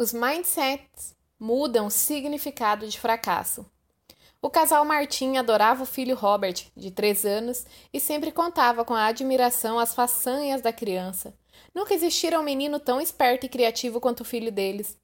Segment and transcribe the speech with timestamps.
[0.00, 3.66] Os mindsets mudam o significado de fracasso.
[4.40, 9.06] O casal Martin adorava o filho Robert, de 3 anos, e sempre contava com a
[9.06, 11.34] admiração as façanhas da criança.
[11.74, 14.96] Nunca existira um menino tão esperto e criativo quanto o filho deles.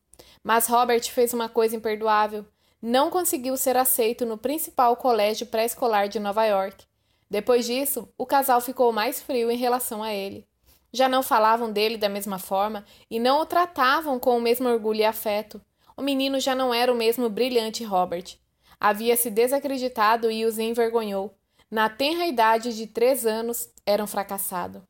[0.45, 2.47] Mas Robert fez uma coisa imperdoável.
[2.81, 6.85] Não conseguiu ser aceito no principal colégio pré-escolar de Nova York.
[7.29, 10.47] Depois disso, o casal ficou mais frio em relação a ele
[10.95, 15.01] já não falavam dele da mesma forma e não o tratavam com o mesmo orgulho
[15.01, 15.61] e afeto.
[15.97, 18.37] O menino já não era o mesmo brilhante Robert.
[18.79, 21.35] Havia se desacreditado e os envergonhou.
[21.69, 24.87] Na tenra idade de três anos, era um fracassado.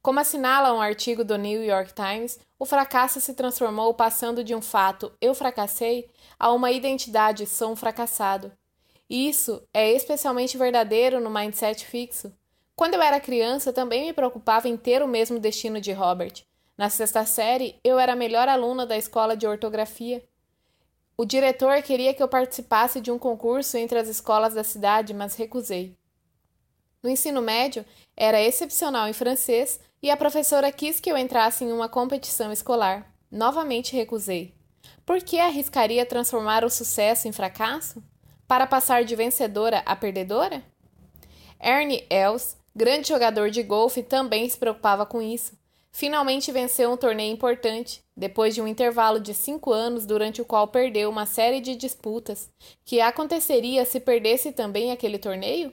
[0.00, 4.62] Como assinala um artigo do New York Times, o fracasso se transformou passando de um
[4.62, 8.50] fato eu fracassei a uma identidade sou um fracassado.
[9.10, 12.32] Isso é especialmente verdadeiro no mindset fixo.
[12.76, 16.42] Quando eu era criança, também me preocupava em ter o mesmo destino de Robert.
[16.76, 20.24] Na sexta série, eu era a melhor aluna da escola de ortografia.
[21.16, 25.36] O diretor queria que eu participasse de um concurso entre as escolas da cidade, mas
[25.36, 25.96] recusei.
[27.00, 27.84] No ensino médio,
[28.16, 33.08] era excepcional em francês e a professora quis que eu entrasse em uma competição escolar.
[33.30, 34.52] Novamente recusei.
[35.06, 38.02] Por que arriscaria transformar o sucesso em fracasso?
[38.48, 40.60] Para passar de vencedora a perdedora?
[41.60, 45.52] Ernie Els grande jogador de golfe, também se preocupava com isso.
[45.92, 50.66] Finalmente venceu um torneio importante, depois de um intervalo de cinco anos durante o qual
[50.66, 52.50] perdeu uma série de disputas.
[52.84, 55.72] Que aconteceria se perdesse também aquele torneio?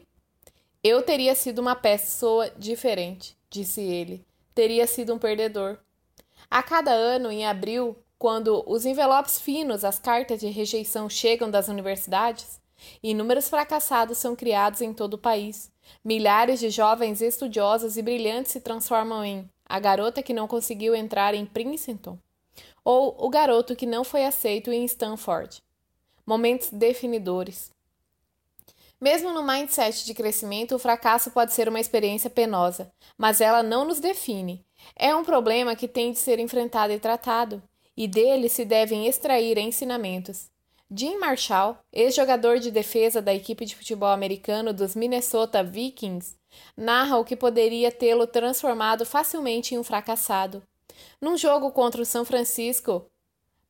[0.83, 4.23] Eu teria sido uma pessoa diferente, disse ele.
[4.53, 5.79] Teria sido um perdedor.
[6.51, 11.67] A cada ano, em abril, quando os envelopes finos, as cartas de rejeição chegam das
[11.67, 12.61] universidades,
[13.01, 15.70] inúmeros fracassados são criados em todo o país.
[16.03, 21.33] Milhares de jovens estudiosos e brilhantes se transformam em a garota que não conseguiu entrar
[21.33, 22.17] em Princeton
[22.83, 25.61] ou o garoto que não foi aceito em Stanford.
[26.25, 27.71] Momentos definidores.
[28.99, 33.83] Mesmo no mindset de crescimento, o fracasso pode ser uma experiência penosa, mas ela não
[33.83, 34.63] nos define.
[34.95, 37.63] É um problema que tem de ser enfrentado e tratado,
[37.97, 40.50] e dele se devem extrair ensinamentos.
[40.93, 46.35] Jim Marshall, ex-jogador de defesa da equipe de futebol americano dos Minnesota Vikings,
[46.75, 50.61] narra o que poderia tê-lo transformado facilmente em um fracassado.
[51.21, 53.05] Num jogo contra o São Francisco,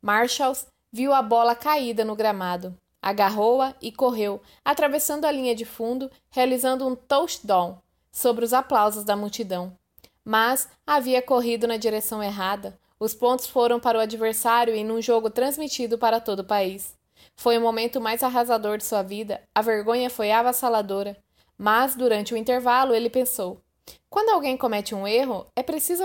[0.01, 0.57] Marshall
[0.91, 2.75] viu a bola caída no gramado.
[2.99, 7.77] Agarrou-a e correu, atravessando a linha de fundo, realizando um touchdown
[8.11, 9.77] sobre os aplausos da multidão.
[10.25, 12.79] Mas havia corrido na direção errada.
[12.99, 16.99] Os pontos foram para o adversário e num jogo transmitido para todo o país.
[17.35, 21.17] Foi o momento mais arrasador de sua vida, a vergonha foi avassaladora.
[21.57, 23.61] Mas, durante o intervalo, ele pensou:
[24.09, 26.03] quando alguém comete um erro, é preciso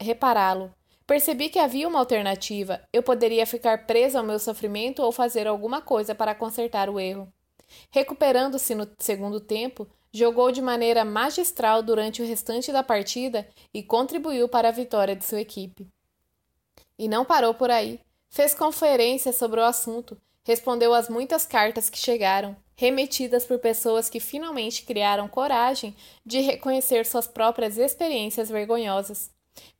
[0.00, 0.74] repará-lo.
[1.06, 2.80] Percebi que havia uma alternativa.
[2.92, 7.32] Eu poderia ficar preso ao meu sofrimento ou fazer alguma coisa para consertar o erro.
[7.90, 14.48] Recuperando-se no segundo tempo, jogou de maneira magistral durante o restante da partida e contribuiu
[14.48, 15.88] para a vitória de sua equipe.
[16.98, 18.00] E não parou por aí.
[18.28, 24.20] Fez conferências sobre o assunto, respondeu às muitas cartas que chegaram, remetidas por pessoas que
[24.20, 29.30] finalmente criaram coragem de reconhecer suas próprias experiências vergonhosas.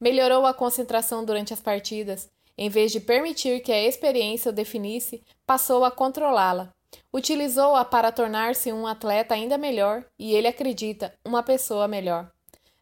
[0.01, 2.29] Melhorou a concentração durante as partidas.
[2.59, 6.71] Em vez de permitir que a experiência o definisse, passou a controlá-la.
[7.13, 12.31] Utilizou-a para tornar-se um atleta ainda melhor e, ele acredita, uma pessoa melhor.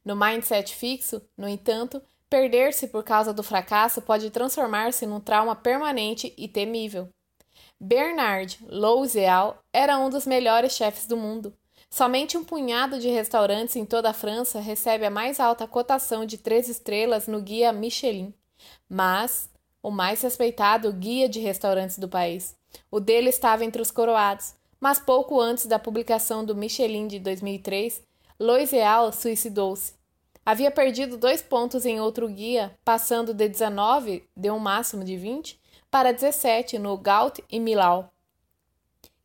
[0.05, 6.35] No mindset fixo, no entanto, perder-se por causa do fracasso pode transformar-se num trauma permanente
[6.37, 7.09] e temível.
[7.81, 11.55] Bernard Louzeal era um dos melhores chefes do mundo.
[11.89, 16.39] Somente um punhado de restaurantes em toda a França recebe a mais alta cotação de
[16.39, 18.35] três estrelas no guia Michelin,
[18.89, 19.49] mas
[19.81, 22.57] o mais respeitado guia de restaurantes do país.
[22.91, 28.03] O dele estava entre os coroados, mas pouco antes da publicação do Michelin de 2003,
[28.41, 29.95] Loiseal suicidou-se.
[30.45, 35.61] Havia perdido dois pontos em outro guia, passando de 19, de um máximo de 20,
[35.91, 38.13] para 17 no Gaut e Milau.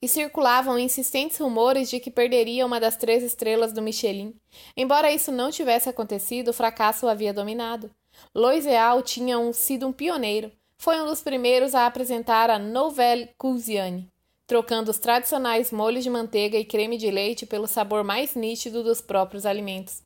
[0.02, 4.36] E circulavam insistentes rumores de que perderia uma das três estrelas do Michelin.
[4.76, 7.90] Embora isso não tivesse acontecido, o fracasso o havia dominado.
[8.36, 10.52] Loiseal tinha um, sido um pioneiro.
[10.78, 14.10] Foi um dos primeiros a apresentar a Nouvelle Cuisine,
[14.46, 19.00] trocando os tradicionais molhos de manteiga e creme de leite pelo sabor mais nítido dos
[19.00, 20.04] próprios alimentos.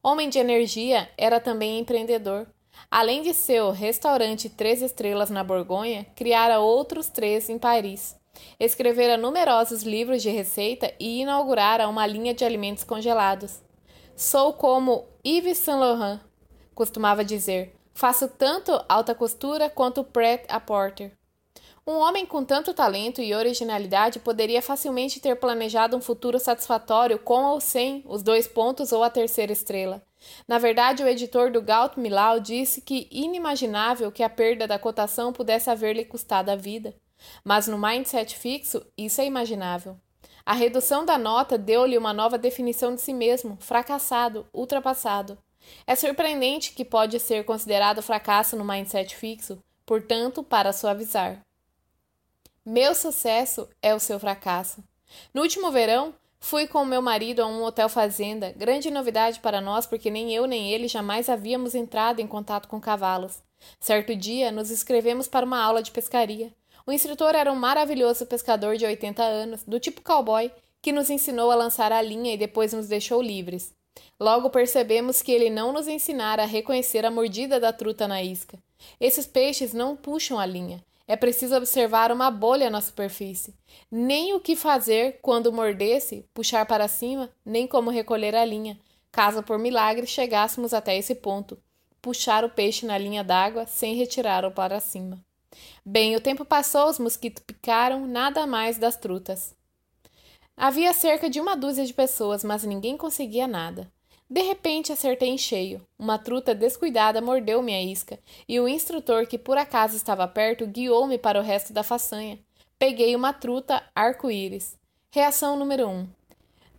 [0.00, 2.46] Homem de energia, era também empreendedor.
[2.90, 8.14] Além de seu restaurante Três Estrelas na Borgonha, criara outros três em Paris.
[8.60, 13.60] Escrevera numerosos livros de receita e inaugurara uma linha de alimentos congelados.
[14.14, 16.20] Sou como Yves Saint Laurent,
[16.74, 17.74] costumava dizer.
[17.94, 21.12] Faço tanto alta costura quanto prêt-à-porter.
[21.86, 27.44] Um homem com tanto talento e originalidade poderia facilmente ter planejado um futuro satisfatório com
[27.44, 30.02] ou sem os dois pontos ou a terceira estrela.
[30.46, 35.32] Na verdade, o editor do Gaut Milau disse que inimaginável que a perda da cotação
[35.32, 36.94] pudesse haver-lhe custado a vida.
[37.44, 39.96] Mas no mindset fixo, isso é imaginável.
[40.44, 45.38] A redução da nota deu-lhe uma nova definição de si mesmo, fracassado, ultrapassado.
[45.86, 51.40] É surpreendente que pode ser considerado fracasso no mindset fixo, portanto, para suavizar.
[52.64, 54.82] Meu sucesso é o seu fracasso.
[55.32, 59.86] No último verão, fui com meu marido a um hotel fazenda, grande novidade para nós
[59.86, 63.40] porque nem eu nem ele jamais havíamos entrado em contato com cavalos.
[63.78, 66.52] Certo dia, nos inscrevemos para uma aula de pescaria.
[66.84, 70.50] O instrutor era um maravilhoso pescador de 80 anos, do tipo cowboy,
[70.82, 73.72] que nos ensinou a lançar a linha e depois nos deixou livres.
[74.18, 78.58] Logo percebemos que ele não nos ensinara a reconhecer a mordida da truta na isca.
[79.00, 80.82] Esses peixes não puxam a linha.
[81.06, 83.54] É preciso observar uma bolha na superfície.
[83.90, 88.78] Nem o que fazer quando mordesse, puxar para cima, nem como recolher a linha,
[89.10, 91.58] caso por milagre chegássemos até esse ponto.
[92.00, 95.22] Puxar o peixe na linha d'água sem retirá-lo para cima.
[95.84, 99.54] Bem, o tempo passou, os mosquitos picaram, nada mais das trutas.
[100.56, 103.90] Havia cerca de uma dúzia de pessoas, mas ninguém conseguia nada.
[104.32, 105.86] De repente acertei em cheio.
[105.98, 108.18] Uma truta descuidada mordeu minha isca,
[108.48, 112.38] e o instrutor, que por acaso estava perto, guiou-me para o resto da façanha.
[112.78, 114.74] Peguei uma truta arco-íris.
[115.10, 115.90] Reação número 1.
[115.90, 116.08] Um.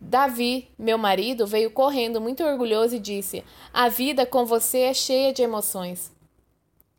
[0.00, 5.32] Davi, meu marido, veio correndo muito orgulhoso e disse: A vida com você é cheia
[5.32, 6.10] de emoções.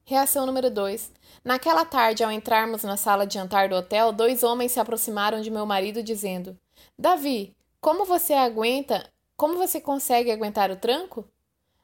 [0.06, 1.12] Reação número 2.
[1.44, 5.52] Naquela tarde, ao entrarmos na sala de jantar do hotel, dois homens se aproximaram de
[5.52, 6.58] meu marido dizendo:
[6.98, 9.06] Davi, como você aguenta
[9.36, 11.28] como você consegue aguentar o tranco?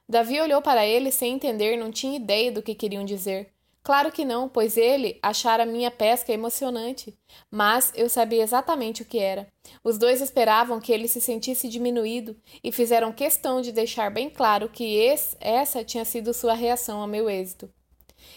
[0.08, 3.52] Davi olhou para ele sem entender, não tinha ideia do que queriam dizer.
[3.82, 7.18] Claro que não, pois ele achara minha pesca emocionante.
[7.50, 9.48] Mas eu sabia exatamente o que era.
[9.82, 14.68] Os dois esperavam que ele se sentisse diminuído e fizeram questão de deixar bem claro
[14.68, 17.68] que esse, essa tinha sido sua reação ao meu êxito.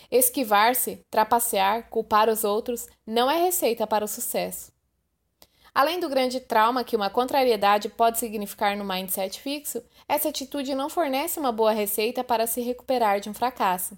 [0.10, 4.75] Esquivar-se, trapacear, culpar os outros não é receita para o sucesso.
[5.75, 10.89] Além do grande trauma que uma contrariedade pode significar no mindset fixo, essa atitude não
[10.89, 13.98] fornece uma boa receita para se recuperar de um fracasso.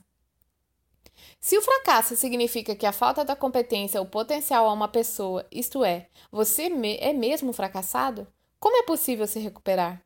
[1.39, 5.85] Se o fracasso significa que a falta da competência ou potencial a uma pessoa, isto
[5.85, 6.63] é, você
[6.99, 8.27] é mesmo fracassado,
[8.59, 10.01] como é possível se recuperar?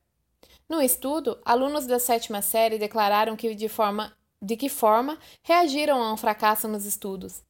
[0.68, 6.12] No estudo, alunos da sétima série declararam que de, forma, de que forma reagiram a
[6.12, 7.42] um fracasso nos estudos.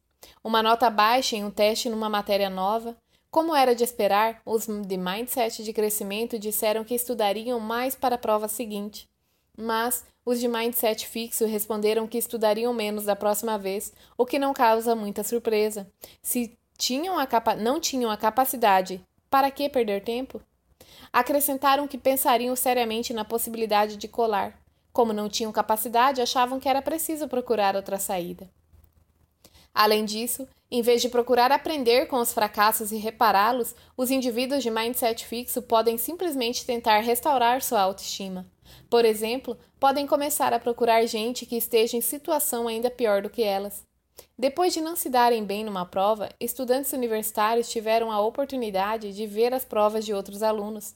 [0.44, 2.96] Uma nota baixa em um teste numa matéria nova,
[3.32, 8.18] como era de esperar, os de mindset de crescimento disseram que estudariam mais para a
[8.18, 9.10] prova seguinte.
[9.58, 14.54] Mas os de mindset fixo responderam que estudariam menos da próxima vez, o que não
[14.54, 15.90] causa muita surpresa.
[16.22, 20.42] Se tinham a capa não tinham a capacidade, para que perder tempo?
[21.14, 24.60] Acrescentaram que pensariam seriamente na possibilidade de colar.
[24.92, 28.50] Como não tinham capacidade, achavam que era preciso procurar outra saída.
[29.74, 34.70] Além disso, em vez de procurar aprender com os fracassos e repará-los, os indivíduos de
[34.70, 38.46] mindset fixo podem simplesmente tentar restaurar sua autoestima.
[38.90, 43.44] Por exemplo, podem começar a procurar gente que esteja em situação ainda pior do que
[43.44, 43.84] elas.
[44.38, 49.54] Depois de não se darem bem numa prova, estudantes universitários tiveram a oportunidade de ver
[49.54, 50.96] as provas de outros alunos.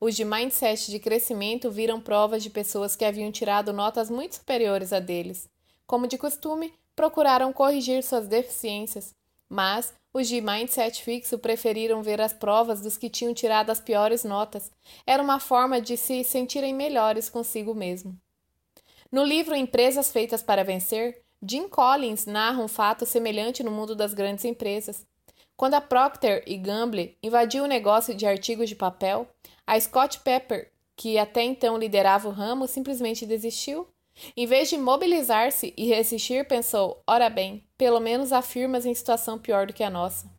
[0.00, 4.92] Os de mindset de crescimento viram provas de pessoas que haviam tirado notas muito superiores
[4.92, 5.48] a deles.
[5.86, 9.14] Como de costume, procuraram corrigir suas deficiências,
[9.48, 14.24] mas os de mindset fixo preferiram ver as provas dos que tinham tirado as piores
[14.24, 14.72] notas.
[15.06, 18.18] Era uma forma de se sentirem melhores consigo mesmo.
[19.12, 24.14] No livro Empresas Feitas para Vencer, Jim Collins narra um fato semelhante no mundo das
[24.14, 25.06] grandes empresas.
[25.54, 29.28] Quando a Procter e Gamble invadiu o negócio de artigos de papel,
[29.66, 33.86] a Scott Pepper, que até então liderava o ramo, simplesmente desistiu
[34.36, 39.38] em vez de mobilizar-se e resistir, pensou: ora bem, pelo menos há firmas em situação
[39.38, 40.30] pior do que a nossa.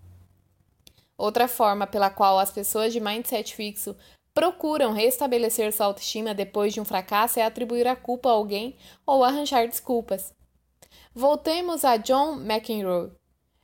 [1.17, 3.96] Outra forma pela qual as pessoas de mindset fixo
[4.34, 9.24] procuram restabelecer sua autoestima depois de um fracasso é atribuir a culpa a alguém ou
[9.24, 10.31] arranjar desculpas.
[11.13, 13.12] Voltemos a John McEnroe.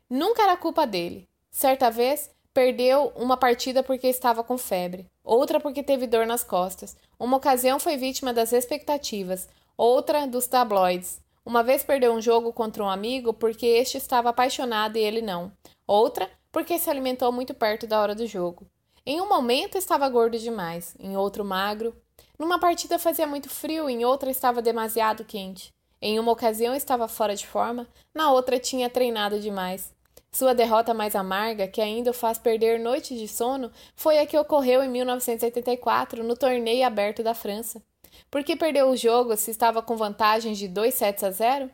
[0.09, 1.27] Nunca era culpa dele.
[1.51, 6.97] Certa vez, perdeu uma partida porque estava com febre, outra porque teve dor nas costas.
[7.19, 11.19] Uma ocasião foi vítima das expectativas, Outra dos tabloides.
[11.43, 15.51] Uma vez perdeu um jogo contra um amigo porque este estava apaixonado e ele não.
[15.87, 18.67] Outra porque se alimentou muito perto da hora do jogo.
[19.03, 21.95] Em um momento estava gordo demais, em outro magro.
[22.37, 25.73] Numa partida fazia muito frio, em outra estava demasiado quente.
[25.99, 29.91] Em uma ocasião estava fora de forma, na outra tinha treinado demais.
[30.31, 34.37] Sua derrota mais amarga, que ainda o faz perder noites de sono, foi a que
[34.37, 37.81] ocorreu em 1984 no torneio aberto da França.
[38.29, 41.69] Por que perdeu o jogo se estava com vantagem de 2 sets a 0?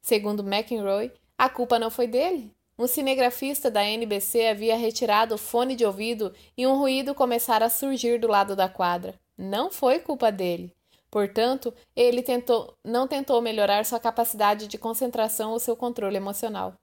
[0.00, 2.52] Segundo McEnroe, a culpa não foi dele.
[2.78, 7.70] Um cinegrafista da NBC havia retirado o fone de ouvido e um ruído começara a
[7.70, 9.14] surgir do lado da quadra.
[9.36, 10.72] Não foi culpa dele.
[11.10, 16.74] Portanto, ele tentou, não tentou melhorar sua capacidade de concentração ou seu controle emocional.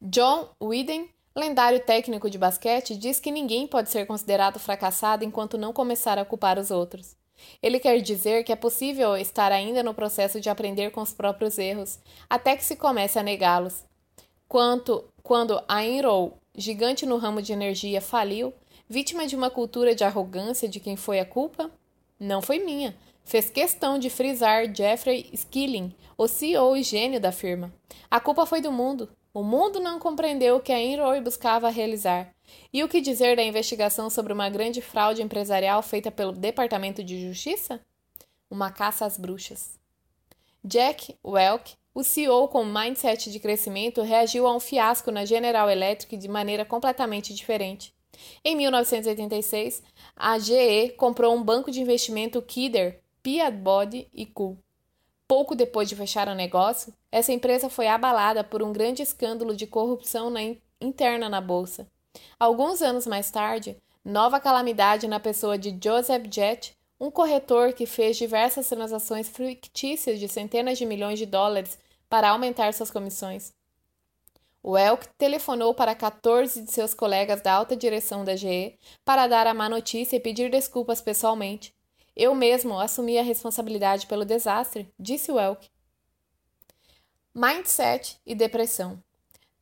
[0.00, 5.72] John Whedon, lendário técnico de basquete, diz que ninguém pode ser considerado fracassado enquanto não
[5.72, 7.16] começar a culpar os outros.
[7.62, 11.58] Ele quer dizer que é possível estar ainda no processo de aprender com os próprios
[11.58, 13.84] erros, até que se comece a negá-los.
[14.48, 18.52] Quanto quando a Enroll, gigante no ramo de energia, faliu,
[18.88, 21.70] vítima de uma cultura de arrogância de quem foi a culpa?
[22.18, 22.96] Não foi minha.
[23.24, 27.72] Fez questão de frisar Jeffrey Skilling, o CEO e gênio da firma.
[28.10, 29.08] A culpa foi do mundo.
[29.32, 32.30] O mundo não compreendeu o que a Enroy buscava realizar.
[32.72, 37.20] E o que dizer da investigação sobre uma grande fraude empresarial feita pelo Departamento de
[37.20, 37.80] Justiça?
[38.50, 39.78] Uma caça às bruxas.
[40.64, 46.16] Jack Welk, o CEO com mindset de crescimento, reagiu a um fiasco na General Electric
[46.16, 47.92] de maneira completamente diferente.
[48.44, 49.82] Em 1986,
[50.16, 54.56] a GE comprou um banco de investimento Kidder, Peabody e Co.
[55.26, 59.66] Pouco depois de fechar o negócio, essa empresa foi abalada por um grande escândalo de
[59.66, 61.86] corrupção na in interna na bolsa.
[62.38, 68.16] Alguns anos mais tarde, nova calamidade na pessoa de Joseph Jett, um corretor que fez
[68.16, 71.78] diversas transações fictícias de centenas de milhões de dólares
[72.08, 73.52] para aumentar suas comissões.
[74.62, 79.48] O Elk telefonou para 14 de seus colegas da alta direção da GE para dar
[79.48, 81.74] a má notícia e pedir desculpas pessoalmente.
[82.14, 85.68] Eu mesmo assumi a responsabilidade pelo desastre, disse Welk.
[87.34, 89.02] Mindset e depressão.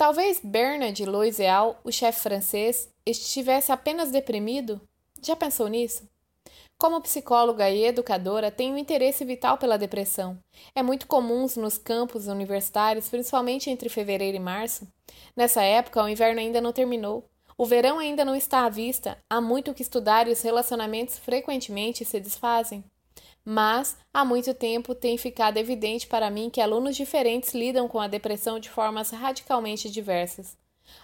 [0.00, 4.80] Talvez Bernard Loiseau, o chefe francês, estivesse apenas deprimido?
[5.22, 6.08] Já pensou nisso?
[6.78, 10.38] Como psicóloga e educadora, tenho interesse vital pela depressão.
[10.74, 14.88] É muito comum nos campos universitários, principalmente entre fevereiro e março.
[15.36, 17.22] Nessa época, o inverno ainda não terminou.
[17.58, 22.06] O verão ainda não está à vista, há muito que estudar e os relacionamentos frequentemente
[22.06, 22.82] se desfazem.
[23.44, 28.08] Mas, há muito tempo, tem ficado evidente para mim que alunos diferentes lidam com a
[28.08, 30.58] depressão de formas radicalmente diversas.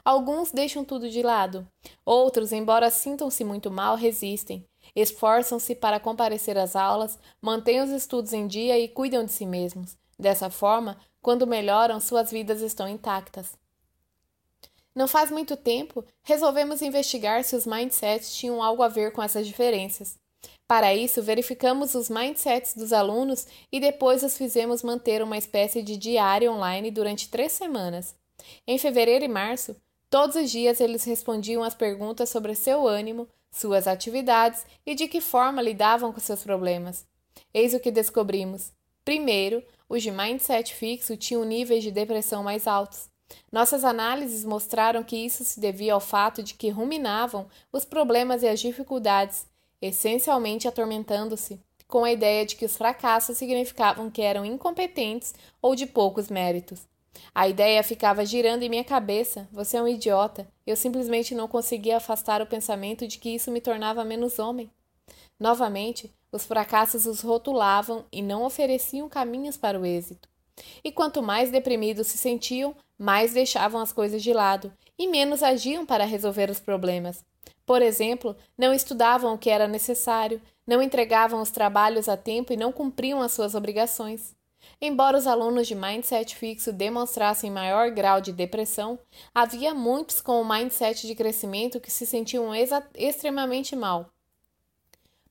[0.05, 1.67] Alguns deixam tudo de lado.
[2.05, 4.67] Outros, embora sintam-se muito mal, resistem.
[4.95, 9.97] Esforçam-se para comparecer às aulas, mantêm os estudos em dia e cuidam de si mesmos.
[10.19, 13.57] Dessa forma, quando melhoram, suas vidas estão intactas.
[14.95, 19.47] Não faz muito tempo, resolvemos investigar se os mindsets tinham algo a ver com essas
[19.47, 20.19] diferenças.
[20.67, 25.97] Para isso, verificamos os mindsets dos alunos e depois os fizemos manter uma espécie de
[25.97, 28.15] diário online durante três semanas.
[28.67, 29.77] Em fevereiro e março,
[30.11, 35.21] todos os dias eles respondiam às perguntas sobre seu ânimo, suas atividades e de que
[35.21, 37.07] forma lidavam com seus problemas.
[37.55, 38.73] Eis o que descobrimos.
[39.05, 43.09] Primeiro, os de mindset fixo tinham níveis de depressão mais altos.
[43.51, 48.49] Nossas análises mostraram que isso se devia ao fato de que ruminavam os problemas e
[48.49, 49.47] as dificuldades,
[49.81, 55.87] essencialmente atormentando-se com a ideia de que os fracassos significavam que eram incompetentes ou de
[55.87, 56.87] poucos méritos.
[57.35, 60.47] A ideia ficava girando em minha cabeça: você é um idiota.
[60.67, 64.71] Eu simplesmente não conseguia afastar o pensamento de que isso me tornava menos homem.
[65.39, 70.29] Novamente, os fracassos os rotulavam e não ofereciam caminhos para o êxito.
[70.83, 75.85] E quanto mais deprimidos se sentiam, mais deixavam as coisas de lado e menos agiam
[75.85, 77.23] para resolver os problemas.
[77.67, 82.57] Por exemplo, não estudavam o que era necessário, não entregavam os trabalhos a tempo e
[82.57, 84.35] não cumpriam as suas obrigações.
[84.81, 88.99] Embora os alunos de mindset fixo demonstrassem maior grau de depressão,
[89.35, 92.51] havia muitos com o mindset de crescimento que se sentiam
[92.95, 94.11] extremamente mal,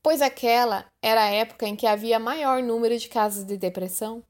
[0.02, 4.24] pois aquela era a época em que havia maior número de casos de depressão.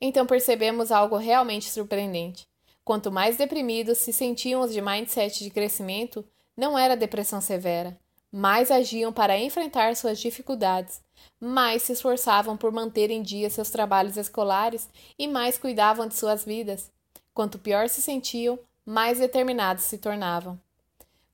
[0.00, 2.46] Então percebemos algo realmente surpreendente.
[2.84, 6.24] Quanto mais deprimidos se sentiam os de mindset de crescimento,
[6.60, 7.98] não era depressão severa.
[8.30, 11.00] Mais agiam para enfrentar suas dificuldades,
[11.40, 14.86] mais se esforçavam por manter em dia seus trabalhos escolares
[15.18, 16.92] e mais cuidavam de suas vidas.
[17.32, 20.60] Quanto pior se sentiam, mais determinados se tornavam.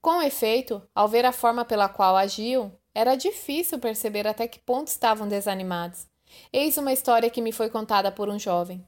[0.00, 4.86] Com efeito, ao ver a forma pela qual agiam, era difícil perceber até que ponto
[4.86, 6.06] estavam desanimados.
[6.52, 8.86] Eis uma história que me foi contada por um jovem.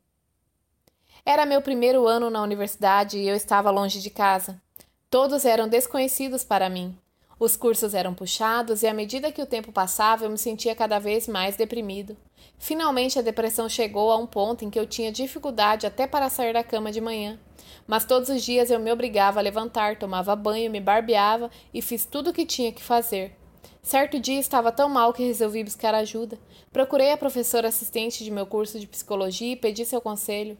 [1.26, 4.62] Era meu primeiro ano na universidade e eu estava longe de casa.
[5.10, 6.94] Todos eram desconhecidos para mim.
[7.40, 10.98] Os cursos eram puxados e, à medida que o tempo passava, eu me sentia cada
[10.98, 12.14] vez mais deprimido.
[12.58, 16.52] Finalmente, a depressão chegou a um ponto em que eu tinha dificuldade até para sair
[16.52, 17.38] da cama de manhã.
[17.86, 22.04] Mas todos os dias eu me obrigava a levantar, tomava banho, me barbeava e fiz
[22.04, 23.34] tudo o que tinha que fazer.
[23.82, 26.38] Certo dia estava tão mal que resolvi buscar ajuda.
[26.70, 30.58] Procurei a professora assistente de meu curso de psicologia e pedi seu conselho.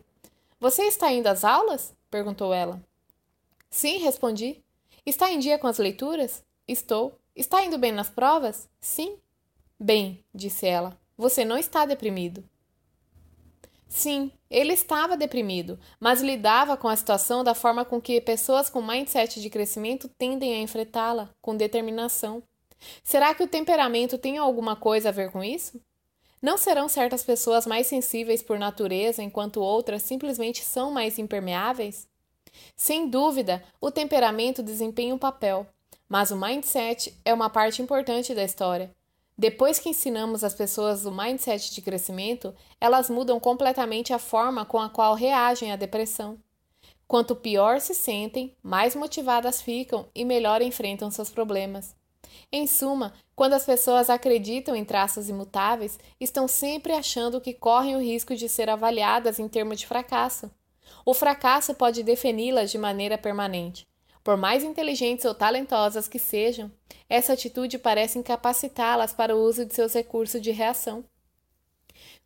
[0.58, 1.92] Você está indo às aulas?
[2.10, 2.80] perguntou ela.
[3.70, 4.62] Sim, respondi.
[5.04, 6.42] Está em dia com as leituras?
[6.66, 7.18] Estou.
[7.34, 8.68] Está indo bem nas provas?
[8.80, 9.18] Sim.
[9.78, 12.42] Bem, disse ela, você não está deprimido.
[13.88, 18.82] Sim, ele estava deprimido, mas lidava com a situação da forma com que pessoas com
[18.82, 22.42] mindset de crescimento tendem a enfrentá-la, com determinação.
[23.02, 25.80] Será que o temperamento tem alguma coisa a ver com isso?
[26.40, 32.06] Não serão certas pessoas mais sensíveis por natureza, enquanto outras simplesmente são mais impermeáveis?
[32.76, 35.66] Sem dúvida, o temperamento desempenha um papel,
[36.08, 38.90] mas o mindset é uma parte importante da história.
[39.36, 44.80] Depois que ensinamos as pessoas o mindset de crescimento, elas mudam completamente a forma com
[44.80, 46.38] a qual reagem à depressão.
[47.06, 51.96] Quanto pior se sentem, mais motivadas ficam e melhor enfrentam seus problemas.
[52.50, 58.02] Em suma, quando as pessoas acreditam em traços imutáveis, estão sempre achando que correm o
[58.02, 60.50] risco de ser avaliadas em termos de fracasso.
[61.04, 63.86] O fracasso pode defini-las de maneira permanente.
[64.22, 66.70] Por mais inteligentes ou talentosas que sejam,
[67.08, 71.04] essa atitude parece incapacitá-las para o uso de seus recursos de reação.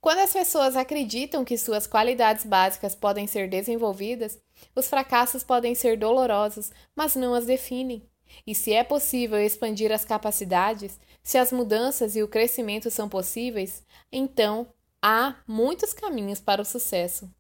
[0.00, 4.37] Quando as pessoas acreditam que suas qualidades básicas podem ser desenvolvidas,
[4.75, 8.02] os fracassos podem ser dolorosos, mas não as definem.
[8.45, 13.85] E se é possível expandir as capacidades, se as mudanças e o crescimento são possíveis,
[14.11, 14.66] então
[15.00, 17.31] há muitos caminhos para o sucesso.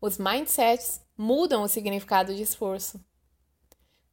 [0.00, 3.00] Os mindsets mudam o significado de esforço.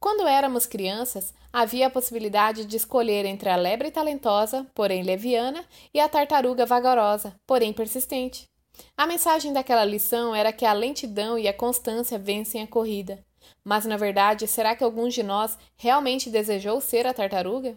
[0.00, 6.00] Quando éramos crianças, havia a possibilidade de escolher entre a lebre talentosa, porém leviana, e
[6.00, 8.48] a tartaruga vagarosa, porém persistente.
[8.96, 13.24] A mensagem daquela lição era que a lentidão e a constância vencem a corrida.
[13.64, 17.76] Mas, na verdade, será que alguns de nós realmente desejou ser a tartaruga?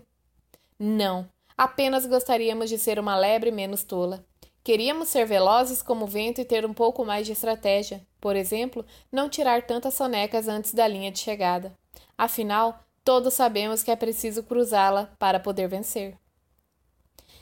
[0.77, 4.25] Não, apenas gostaríamos de ser uma lebre menos tola.
[4.69, 8.05] Queríamos ser velozes como o vento e ter um pouco mais de estratégia.
[8.21, 11.73] Por exemplo, não tirar tantas sonecas antes da linha de chegada.
[12.15, 16.15] Afinal, todos sabemos que é preciso cruzá-la para poder vencer.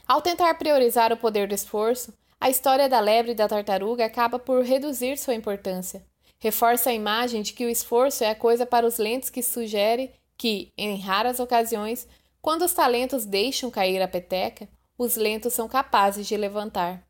[0.07, 4.39] Ao tentar priorizar o poder do esforço, a história da lebre e da tartaruga acaba
[4.39, 6.05] por reduzir sua importância.
[6.39, 10.13] Reforça a imagem de que o esforço é a coisa para os lentos que sugere
[10.37, 12.07] que, em raras ocasiões,
[12.41, 17.05] quando os talentos deixam cair a peteca, os lentos são capazes de levantar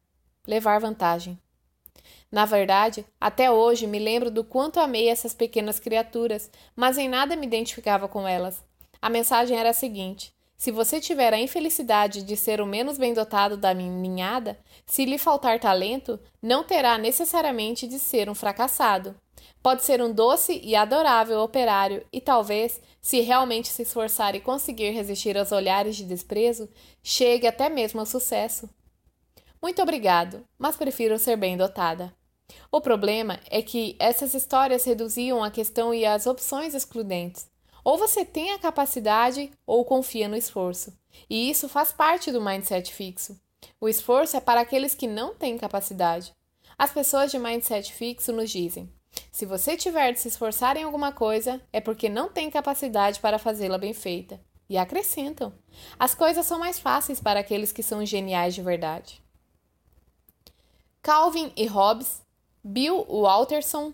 [0.47, 1.38] levar vantagem.
[2.31, 7.36] Na verdade, até hoje me lembro do quanto amei essas pequenas criaturas, mas em nada
[7.36, 8.63] me identificava com elas.
[9.01, 13.13] A mensagem era a seguinte: se você tiver a infelicidade de ser o menos bem
[13.13, 19.15] dotado da ninhada, se lhe faltar talento, não terá necessariamente de ser um fracassado.
[19.62, 24.91] Pode ser um doce e adorável operário e talvez, se realmente se esforçar e conseguir
[24.91, 26.67] resistir aos olhares de desprezo,
[27.03, 28.69] chegue até mesmo ao sucesso.
[29.62, 32.13] Muito obrigado, mas prefiro ser bem dotada.
[32.72, 37.50] O problema é que essas histórias reduziam a questão e as opções excludentes.
[37.84, 40.93] Ou você tem a capacidade ou confia no esforço.
[41.30, 43.39] E isso faz parte do mindset fixo.
[43.80, 46.34] O esforço é para aqueles que não têm capacidade.
[46.78, 48.91] As pessoas de mindset fixo nos dizem:
[49.32, 53.39] se você tiver de se esforçar em alguma coisa, é porque não tem capacidade para
[53.39, 54.39] fazê-la bem feita.
[54.70, 55.54] E acrescentam:
[55.98, 59.22] as coisas são mais fáceis para aqueles que são geniais de verdade.
[61.08, 62.22] Calvin e Hobbes,
[62.62, 63.93] Bill Walterson.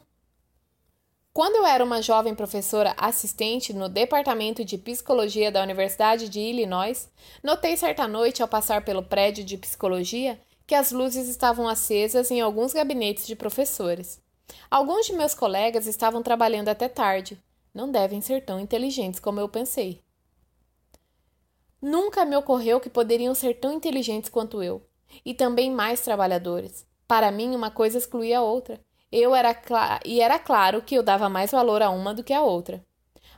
[1.32, 7.08] Quando eu era uma jovem professora assistente no Departamento de Psicologia da Universidade de Illinois,
[7.44, 12.42] notei certa noite ao passar pelo prédio de psicologia que as luzes estavam acesas em
[12.42, 14.20] alguns gabinetes de professores.
[14.72, 17.40] Alguns de meus colegas estavam trabalhando até tarde.
[17.72, 20.02] Não devem ser tão inteligentes como eu pensei.
[21.80, 24.82] Nunca me ocorreu que poderiam ser tão inteligentes quanto eu,
[25.24, 26.92] e também mais trabalhadores.
[27.14, 28.82] Para mim, uma coisa excluía a outra.
[29.12, 29.56] Eu era
[30.04, 32.84] e era claro que eu dava mais valor a uma do que a outra.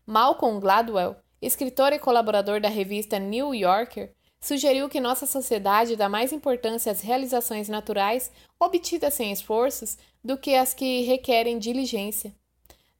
[0.05, 6.31] Malcolm Gladwell, escritor e colaborador da revista New Yorker, sugeriu que nossa sociedade dá mais
[6.31, 12.33] importância às realizações naturais obtidas sem esforços do que às que requerem diligência.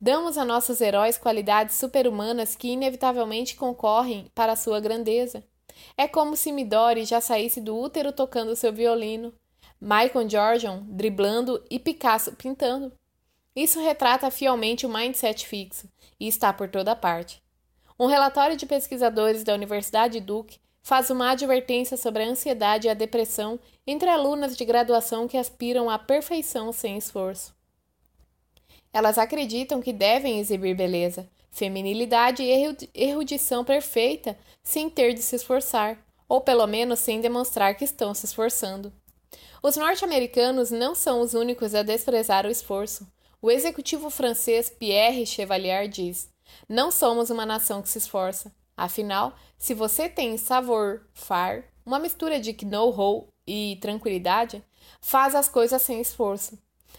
[0.02, 5.42] Damos a nossos heróis qualidades superhumanas que inevitavelmente concorrem para sua grandeza.
[5.98, 9.34] É como se Midori já saísse do útero tocando seu violino,
[9.80, 12.92] Michael Jordan driblando e Picasso pintando.
[13.56, 17.42] Isso retrata fielmente o mindset fixo e está por toda parte.
[17.98, 22.94] Um relatório de pesquisadores da Universidade Duke faz uma advertência sobre a ansiedade e a
[22.94, 27.56] depressão entre alunas de graduação que aspiram à perfeição sem esforço.
[28.94, 35.98] Elas acreditam que devem exibir beleza, feminilidade e erudição perfeita sem ter de se esforçar,
[36.28, 38.92] ou pelo menos sem demonstrar que estão se esforçando.
[39.62, 43.08] Os norte-americanos não são os únicos a desprezar o esforço.
[43.42, 46.30] O executivo francês Pierre Chevalier diz:
[46.68, 48.52] Não somos uma nação que se esforça.
[48.78, 54.64] Afinal, se você tem savoir-faire, uma mistura de know-how e tranquilidade,
[55.00, 56.58] faz as coisas sem esforço.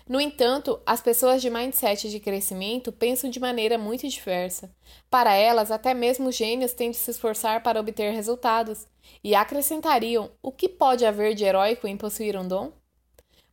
[0.09, 4.73] No entanto, as pessoas de mindset de crescimento pensam de maneira muito diversa.
[5.11, 8.87] Para elas, até mesmo gênios têm de se esforçar para obter resultados,
[9.23, 12.73] e acrescentariam: o que pode haver de heróico em possuir um dom?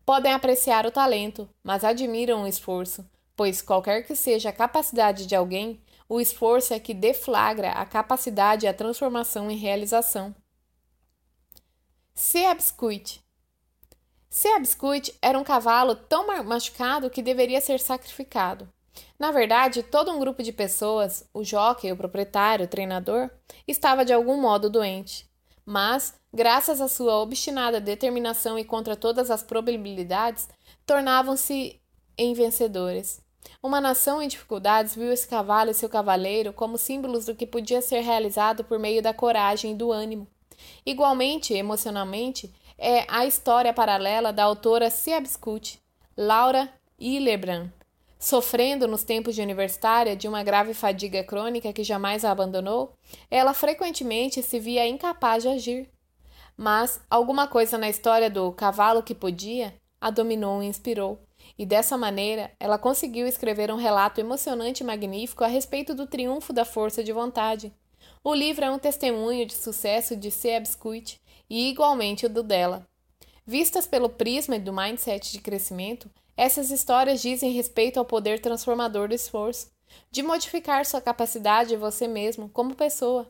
[0.06, 3.04] Podem apreciar o talento, mas admiram o esforço,
[3.36, 8.66] pois qualquer que seja a capacidade de alguém, o esforço é que deflagra a capacidade
[8.66, 10.36] e a transformação em realização.
[12.14, 13.23] Seabscuit
[14.34, 18.68] Seabscuit era um cavalo tão machucado que deveria ser sacrificado.
[19.20, 23.30] Na verdade, todo um grupo de pessoas, o jockey, o proprietário, o treinador,
[23.68, 25.30] estava de algum modo doente.
[25.64, 30.50] Mas, graças à sua obstinada determinação e contra todas as probabilidades,
[30.84, 31.80] tornavam-se
[32.18, 33.22] em vencedores.
[33.62, 37.84] Uma nação em dificuldades viu esse cavalo e seu cavaleiro como símbolos do que podia
[37.84, 40.28] ser realizado por meio da coragem e do ânimo.
[40.84, 45.80] Igualmente, emocionalmente, é a história paralela da autora Seabscut,
[46.18, 47.70] Laura Hillebrand.
[48.20, 52.96] Sofrendo nos tempos de universitária de uma grave fadiga crônica que jamais a abandonou,
[53.30, 55.90] ela frequentemente se via incapaz de agir.
[56.56, 61.20] Mas alguma coisa na história do cavalo que podia a dominou e inspirou
[61.58, 66.54] e dessa maneira ela conseguiu escrever um relato emocionante e magnífico a respeito do triunfo
[66.54, 67.74] da força de vontade.
[68.24, 71.22] O livro é um testemunho de sucesso de Seabscuit
[71.54, 72.84] e igualmente o do dela.
[73.46, 79.14] Vistas pelo prisma do mindset de crescimento, essas histórias dizem respeito ao poder transformador do
[79.14, 79.72] esforço,
[80.10, 83.30] de modificar sua capacidade em você mesmo como pessoa.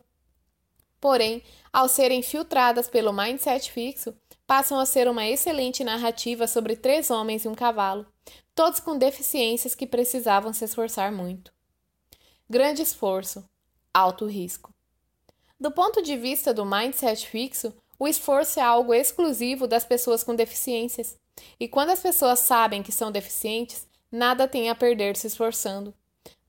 [1.02, 4.16] Porém, ao serem filtradas pelo mindset fixo,
[4.48, 8.08] passam a ser uma excelente narrativa sobre três homens e um cavalo,
[8.56, 11.52] todos com deficiências que precisavam se esforçar muito.
[12.50, 13.44] Grande esforço,
[13.94, 14.74] alto risco.
[15.60, 20.36] Do ponto de vista do mindset fixo, o esforço é algo exclusivo das pessoas com
[20.36, 21.18] deficiências.
[21.58, 25.94] E quando as pessoas sabem que são deficientes, nada tem a perder se esforçando.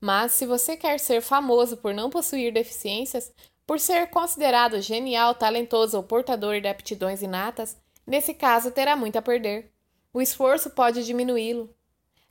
[0.01, 3.31] Mas se você quer ser famoso por não possuir deficiências,
[3.65, 9.21] por ser considerado genial, talentoso ou portador de aptidões inatas, nesse caso terá muito a
[9.21, 9.71] perder.
[10.11, 11.73] O esforço pode diminuí-lo.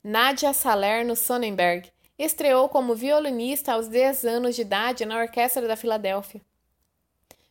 [0.02, 6.42] Nadia Salerno Sonnenberg estreou como violinista aos 10 anos de idade na Orquestra da Filadélfia.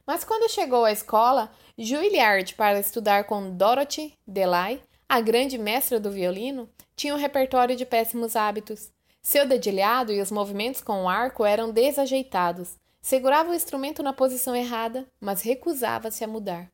[0.06, 6.12] Mas quando chegou à escola, Juilliard para estudar com Dorothy Delay, a grande mestra do
[6.12, 8.92] violino, tinha um repertório de péssimos hábitos.
[9.24, 12.78] Seu dedilhado e os movimentos com o arco eram desajeitados.
[13.02, 16.72] Segurava o instrumento na posição errada, mas recusava-se a mudar.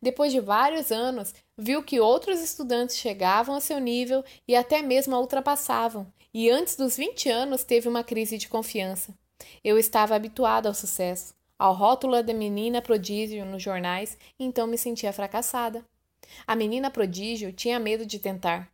[0.00, 5.16] Depois de vários anos, viu que outros estudantes chegavam a seu nível e até mesmo
[5.16, 9.12] a ultrapassavam, e antes dos 20 anos teve uma crise de confiança.
[9.64, 15.12] Eu estava habituado ao sucesso, ao rótulo da menina prodígio nos jornais, então me sentia
[15.12, 15.84] fracassada.
[16.46, 18.70] A menina prodígio tinha medo de tentar.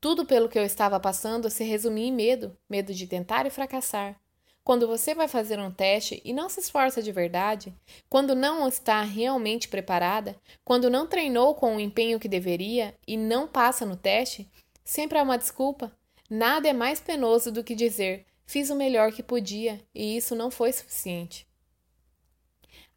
[0.00, 4.20] Tudo pelo que eu estava passando se resumia em medo, medo de tentar e fracassar.
[4.62, 7.72] Quando você vai fazer um teste e não se esforça de verdade,
[8.08, 10.34] quando não está realmente preparada,
[10.64, 14.50] quando não treinou com o empenho que deveria e não passa no teste,
[14.84, 15.92] sempre há uma desculpa.
[16.28, 20.50] Nada é mais penoso do que dizer: fiz o melhor que podia e isso não
[20.50, 21.46] foi suficiente.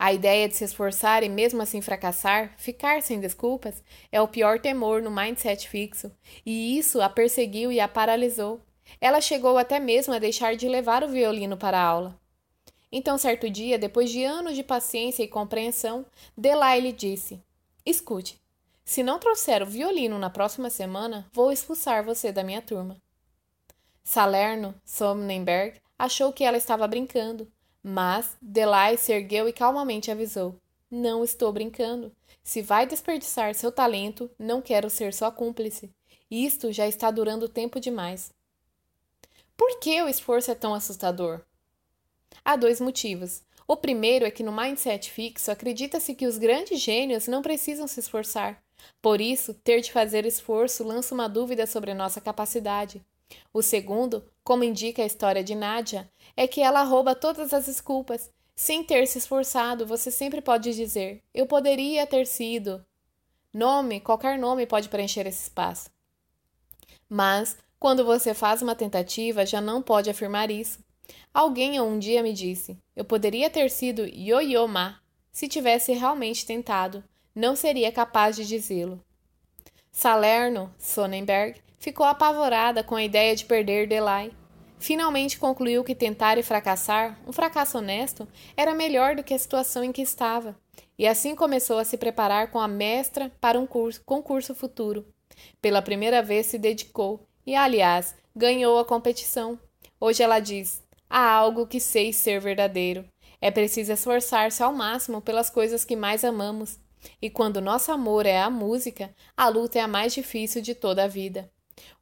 [0.01, 4.57] A ideia de se esforçar e mesmo assim fracassar, ficar sem desculpas, é o pior
[4.57, 6.09] temor no mindset fixo,
[6.45, 8.61] e isso a perseguiu e a paralisou.
[9.01, 12.17] Ela chegou até mesmo a deixar de levar o violino para a aula.
[12.89, 17.43] Então, certo dia, depois de anos de paciência e compreensão, Delaile disse:
[17.85, 18.39] Escute,
[18.85, 22.97] se não trouxer o violino na próxima semana, vou expulsar você da minha turma.
[24.01, 27.51] Salerno Sonnenberg achou que ela estava brincando,
[27.83, 30.55] mas Delay se ergueu e calmamente avisou:
[30.89, 32.11] Não estou brincando.
[32.43, 35.89] Se vai desperdiçar seu talento, não quero ser sua cúmplice.
[36.29, 38.31] Isto já está durando tempo demais.
[39.55, 41.41] Por que o esforço é tão assustador?
[42.43, 43.43] Há dois motivos.
[43.67, 47.99] O primeiro é que no mindset fixo acredita-se que os grandes gênios não precisam se
[47.99, 48.63] esforçar.
[49.01, 53.05] Por isso, ter de fazer esforço lança uma dúvida sobre a nossa capacidade.
[53.53, 58.31] O segundo, como indica a história de Nádia, é que ela rouba todas as desculpas.
[58.55, 62.83] Sem ter se esforçado, você sempre pode dizer: Eu poderia ter sido.
[63.53, 65.91] Nome, qualquer nome pode preencher esse espaço.
[67.07, 70.79] Mas, quando você faz uma tentativa, já não pode afirmar isso.
[71.31, 74.99] Alguém um dia me disse: Eu poderia ter sido Yo-Yo Ma.
[75.31, 77.03] Se tivesse realmente tentado,
[77.35, 78.99] não seria capaz de dizê-lo.
[79.91, 84.38] Salerno, Sonnenberg, ficou apavorada com a ideia de perder Delay.
[84.79, 89.83] Finalmente concluiu que tentar e fracassar, um fracasso honesto, era melhor do que a situação
[89.83, 90.57] em que estava,
[90.97, 95.05] e assim começou a se preparar com a mestra para um curso, concurso futuro.
[95.61, 99.59] Pela primeira vez se dedicou e, aliás, ganhou a competição.
[99.99, 103.05] Hoje ela diz: há algo que sei ser verdadeiro.
[103.41, 106.79] É preciso esforçar-se ao máximo pelas coisas que mais amamos.
[107.21, 111.05] E quando nosso amor é a música, a luta é a mais difícil de toda
[111.05, 111.49] a vida.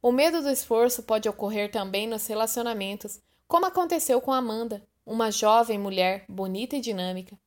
[0.00, 5.78] O medo do esforço pode ocorrer também nos relacionamentos, como aconteceu com Amanda, uma jovem
[5.78, 7.38] mulher bonita e dinâmica.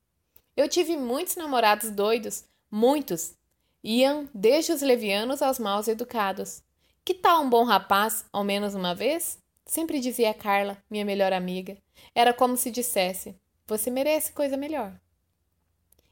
[0.57, 3.35] Eu tive muitos namorados doidos, muitos.
[3.83, 6.63] Iam desde os levianos aos mal educados.
[7.03, 9.39] Que tal um bom rapaz, ao menos uma vez?
[9.65, 11.77] Sempre dizia Carla, minha melhor amiga.
[12.13, 13.35] Era como se dissesse:
[13.67, 14.93] Você merece coisa melhor.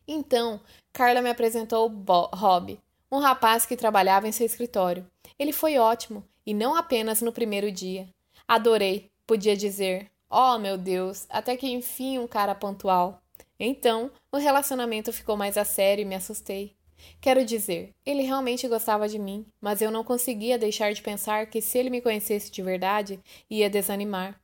[0.08, 0.60] Então,
[0.92, 1.88] Carla me apresentou
[2.34, 2.80] Rob,
[3.12, 5.06] um rapaz que trabalhava em seu escritório.
[5.38, 8.08] Ele foi ótimo, e não apenas no primeiro dia.
[8.48, 10.10] Adorei, podia dizer.
[10.30, 13.22] Oh, meu Deus, até que enfim um cara pontual.
[13.60, 16.76] Então, o relacionamento ficou mais a sério e me assustei.
[17.22, 21.62] Quero dizer, ele realmente gostava de mim, mas eu não conseguia deixar de pensar que
[21.62, 23.19] se ele me conhecesse de verdade,
[23.50, 24.39] ia desanimar.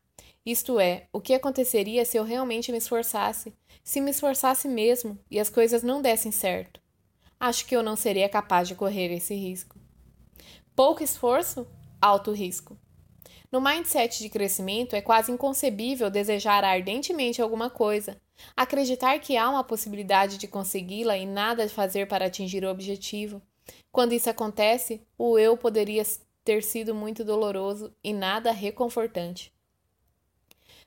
[0.46, 5.40] Isto é, o que aconteceria se eu realmente me esforçasse, se me esforçasse mesmo e
[5.40, 6.80] as coisas não dessem certo?
[7.46, 9.78] Acho que eu não seria capaz de correr esse risco.
[10.76, 11.68] Pouco esforço,
[12.02, 12.76] alto risco.
[13.52, 18.20] No mindset de crescimento, é quase inconcebível desejar ardentemente alguma coisa,
[18.58, 23.40] acreditar que há uma possibilidade de consegui-la e nada fazer para atingir o objetivo.
[23.92, 26.02] Quando isso acontece, o eu poderia
[26.44, 29.54] ter sido muito doloroso e nada reconfortante.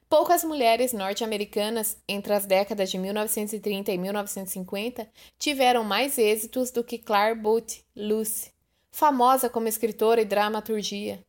[0.08, 5.06] Poucas mulheres norte-americanas entre as décadas de 1930 e 1950
[5.38, 8.50] tiveram mais êxitos do que Claire Booth Luce,
[8.90, 11.22] famosa como escritora e dramaturgia.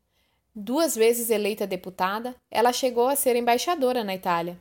[0.56, 4.58] Duas vezes eleita deputada, ela chegou a ser embaixadora na Itália.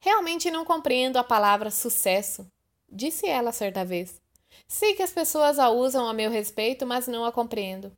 [0.00, 2.50] Realmente não compreendo a palavra sucesso,
[2.90, 4.22] disse ela certa vez.
[4.66, 7.92] Sei que as pessoas a usam a meu respeito, mas não a compreendo.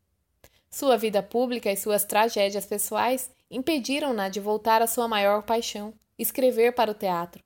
[0.68, 6.74] Sua vida pública e suas tragédias pessoais impediram-na de voltar à sua maior paixão, escrever
[6.74, 7.42] para o teatro.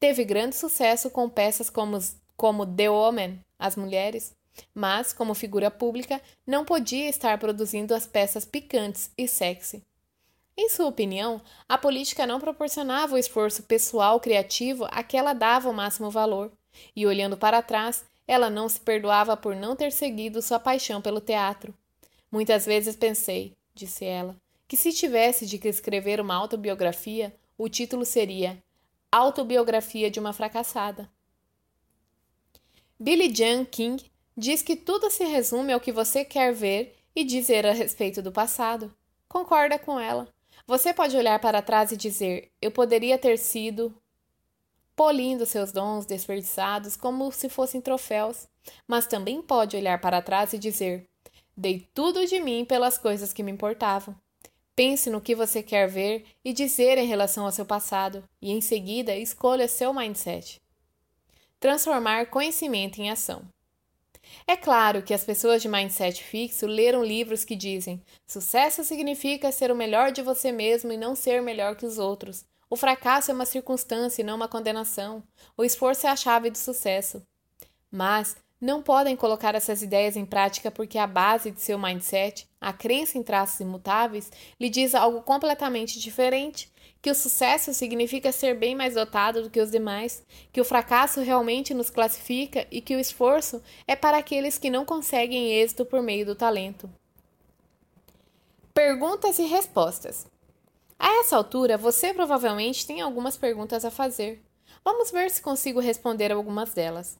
[0.00, 1.98] Teve grande sucesso com peças como,
[2.36, 4.34] como The Woman, As Mulheres,
[4.74, 9.82] mas, como figura pública, não podia estar produzindo as peças picantes e sexy.
[10.56, 15.68] Em sua opinião, a política não proporcionava o esforço pessoal criativo a que ela dava
[15.68, 16.52] o máximo valor,
[16.94, 21.20] e olhando para trás, ela não se perdoava por não ter seguido sua paixão pelo
[21.20, 21.74] teatro.
[22.30, 24.36] Muitas vezes pensei, disse ela,
[24.74, 28.60] que se tivesse de escrever uma autobiografia, o título seria
[29.12, 31.08] Autobiografia de uma Fracassada.
[32.98, 37.64] Billy Jean King diz que tudo se resume ao que você quer ver e dizer
[37.64, 38.92] a respeito do passado.
[39.28, 40.26] Concorda com ela.
[40.66, 43.94] Você pode olhar para trás e dizer: Eu poderia ter sido.
[44.96, 48.48] Polindo seus dons desperdiçados como se fossem troféus,
[48.88, 51.08] mas também pode olhar para trás e dizer:
[51.56, 54.23] Dei tudo de mim pelas coisas que me importavam.
[54.76, 58.60] Pense no que você quer ver e dizer em relação ao seu passado, e em
[58.60, 60.60] seguida escolha seu mindset.
[61.60, 63.42] Transformar conhecimento em ação.
[64.46, 69.70] É claro que as pessoas de mindset fixo leram livros que dizem: sucesso significa ser
[69.70, 72.44] o melhor de você mesmo e não ser melhor que os outros.
[72.68, 75.22] O fracasso é uma circunstância e não uma condenação.
[75.56, 77.22] O esforço é a chave do sucesso.
[77.90, 82.72] Mas não podem colocar essas ideias em prática porque a base de seu mindset, a
[82.72, 86.72] crença em traços imutáveis, lhe diz algo completamente diferente.
[87.02, 91.20] Que o sucesso significa ser bem mais dotado do que os demais, que o fracasso
[91.20, 96.00] realmente nos classifica e que o esforço é para aqueles que não conseguem êxito por
[96.00, 96.90] meio do talento.
[98.72, 100.26] Perguntas e respostas.
[100.98, 104.42] A essa altura, você provavelmente tem algumas perguntas a fazer.
[104.82, 107.18] Vamos ver se consigo responder algumas delas.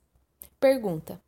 [0.58, 1.20] Pergunta: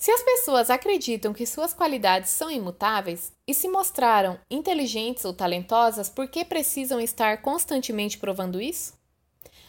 [0.00, 6.08] se as pessoas acreditam que suas qualidades são imutáveis e se mostraram inteligentes ou talentosas,
[6.08, 8.94] por que precisam estar constantemente provando isso?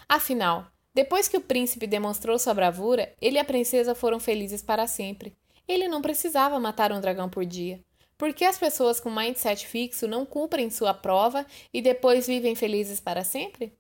[0.08, 4.88] Afinal, depois que o príncipe demonstrou sua bravura, ele e a princesa foram felizes para
[4.88, 5.36] sempre.
[5.68, 7.84] Ele não precisava matar um dragão por dia.
[8.18, 13.02] Por que as pessoas com mindset fixo não cumprem sua prova e depois vivem felizes
[13.02, 13.78] para sempre?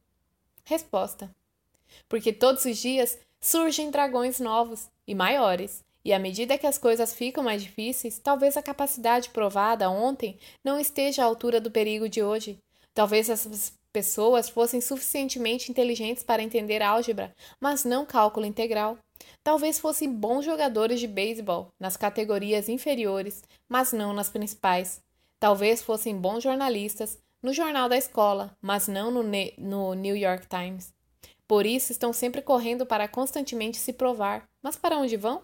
[0.65, 1.33] Resposta:
[2.09, 7.13] Porque todos os dias surgem dragões novos e maiores, e à medida que as coisas
[7.13, 12.23] ficam mais difíceis, talvez a capacidade provada ontem não esteja à altura do perigo de
[12.23, 12.57] hoje.
[12.93, 18.97] Talvez as pessoas fossem suficientemente inteligentes para entender álgebra, mas não cálculo integral.
[19.43, 25.01] Talvez fossem bons jogadores de beisebol nas categorias inferiores, mas não nas principais.
[25.39, 29.23] Talvez fossem bons jornalistas no jornal da escola, mas não no,
[29.57, 30.93] no New York Times.
[31.47, 34.47] Por isso estão sempre correndo para constantemente se provar.
[34.63, 35.43] Mas para onde vão?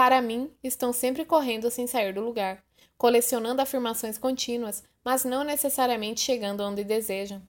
[0.00, 2.64] Para mim, estão sempre correndo sem sair do lugar,
[2.96, 7.42] colecionando afirmações contínuas, mas não necessariamente chegando onde desejam.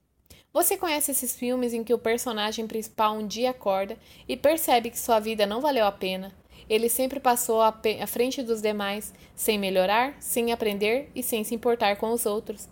[0.52, 3.96] Você conhece esses filmes em que o personagem principal um dia acorda
[4.28, 6.30] e percebe que sua vida não valeu a pena?
[6.68, 7.72] Ele sempre passou à
[8.06, 12.68] frente dos demais, sem melhorar, sem aprender e sem se importar com os outros.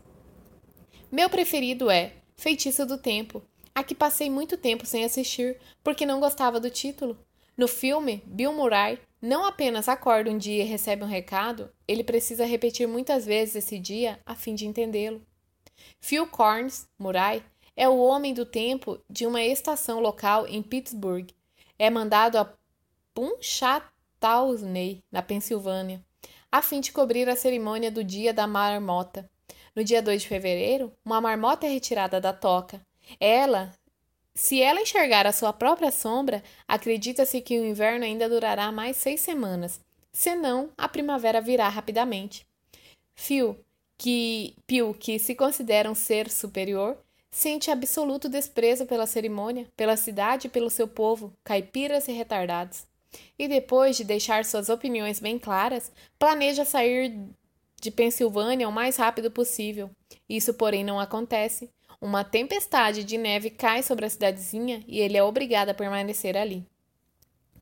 [1.11, 3.43] Meu preferido é Feitiço do Tempo,
[3.75, 7.17] a que passei muito tempo sem assistir porque não gostava do título.
[7.61, 12.47] No filme, Bill Murray não apenas acorda um dia e recebe um recado, ele precisa
[12.47, 15.21] repetir muitas vezes esse dia a fim de entendê-lo.
[16.01, 17.45] Phil Corns, Murray,
[17.77, 21.29] é o homem do tempo de uma estação local em Pittsburgh.
[21.79, 22.51] É mandado a
[23.13, 26.03] Punxsutawney, na Pensilvânia,
[26.51, 29.29] a fim de cobrir a cerimônia do Dia da Marmota.
[29.77, 32.81] No dia 2 de fevereiro, uma marmota é retirada da toca.
[33.21, 33.75] Ela
[34.35, 39.21] se ela enxergar a sua própria sombra, acredita-se que o inverno ainda durará mais seis
[39.21, 39.81] semanas,
[40.13, 42.47] senão a primavera virá rapidamente.
[43.15, 43.59] Phil,
[43.99, 46.97] que, Pio, que se considera um ser superior,
[47.31, 52.87] sente absoluto desprezo pela cerimônia, pela cidade e pelo seu povo, caipiras e retardados.
[53.39, 57.15] E depois de deixar suas opiniões bem claras, planeja sair
[57.81, 59.91] de Pensilvânia o mais rápido possível.
[60.29, 65.23] Isso, porém, não acontece, uma tempestade de neve cai sobre a cidadezinha e ele é
[65.23, 66.67] obrigado a permanecer ali.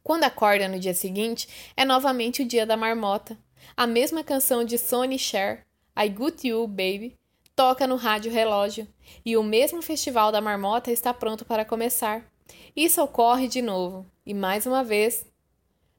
[0.03, 3.37] Quando acorda no dia seguinte, é novamente o dia da marmota.
[3.77, 7.17] A mesma canção de Sonny Cher, I Got You, Baby,
[7.55, 8.87] toca no rádio relógio,
[9.27, 12.25] e o mesmo festival da marmota está pronto para começar.
[12.75, 15.27] Isso ocorre de novo, e mais uma vez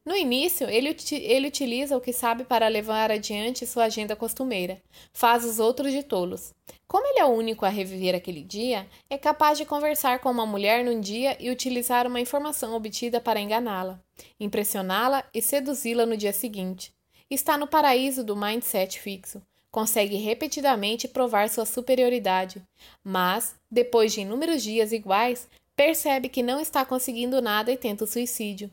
[0.09, 4.81] no início, ele, ele utiliza o que sabe para levar adiante sua agenda costumeira,
[5.13, 6.51] faz os outros de tolos.
[6.87, 10.47] Como ele é o único a reviver aquele dia, é capaz de conversar com uma
[10.47, 14.01] mulher num dia e utilizar uma informação obtida para enganá-la,
[14.39, 16.91] impressioná-la e seduzi-la no dia seguinte.
[17.29, 19.39] Está no paraíso do mindset fixo.
[19.69, 22.63] Consegue repetidamente provar sua superioridade,
[23.03, 28.07] mas, depois de inúmeros dias iguais, percebe que não está conseguindo nada e tenta o
[28.07, 28.71] suicídio.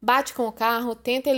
[0.00, 1.30] Bate com o carro, tenta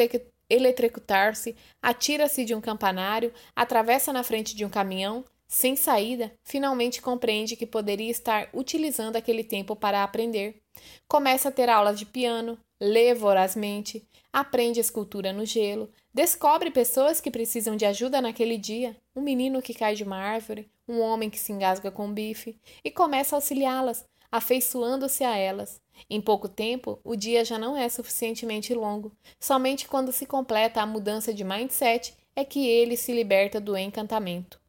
[0.49, 7.57] eletrocutar-se, atira-se de um campanário, atravessa na frente de um caminhão, sem saída, finalmente compreende
[7.57, 10.61] que poderia estar utilizando aquele tempo para aprender.
[11.09, 17.31] Começa a ter aulas de piano, lê vorazmente, aprende escultura no gelo, descobre pessoas que
[17.31, 21.39] precisam de ajuda naquele dia, um menino que cai de uma árvore, um homem que
[21.39, 25.81] se engasga com bife, e começa a auxiliá-las, afeiçoando-se a elas.
[26.09, 29.13] Em pouco tempo, o dia já não é suficientemente longo.
[29.39, 34.61] Somente quando se completa a mudança de mindset é que ele se liberta do encantamento.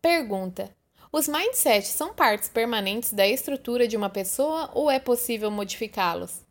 [0.00, 0.74] Pergunta:
[1.12, 6.46] Os mindsets são partes permanentes da estrutura de uma pessoa ou é possível modificá-los?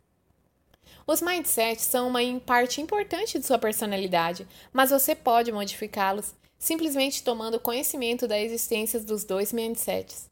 [1.06, 7.58] Os mindsets são uma parte importante de sua personalidade, mas você pode modificá-los simplesmente tomando
[7.60, 10.27] conhecimento da existência dos dois mindsets.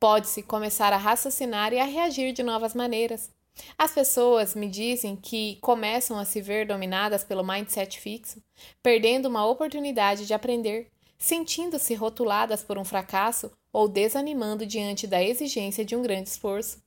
[0.00, 3.30] Pode-se começar a raciocinar e a reagir de novas maneiras.
[3.76, 8.40] As pessoas me dizem que começam a se ver dominadas pelo mindset fixo,
[8.82, 15.84] perdendo uma oportunidade de aprender, sentindo-se rotuladas por um fracasso ou desanimando diante da exigência
[15.84, 16.80] de um grande esforço.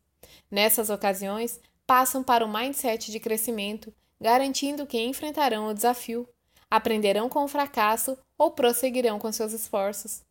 [0.49, 6.25] Nessas ocasiões, passam para o mindset de crescimento, garantindo que enfrentarão o desafio,
[6.69, 10.21] aprenderão com o fracasso ou prosseguirão com seus esforços.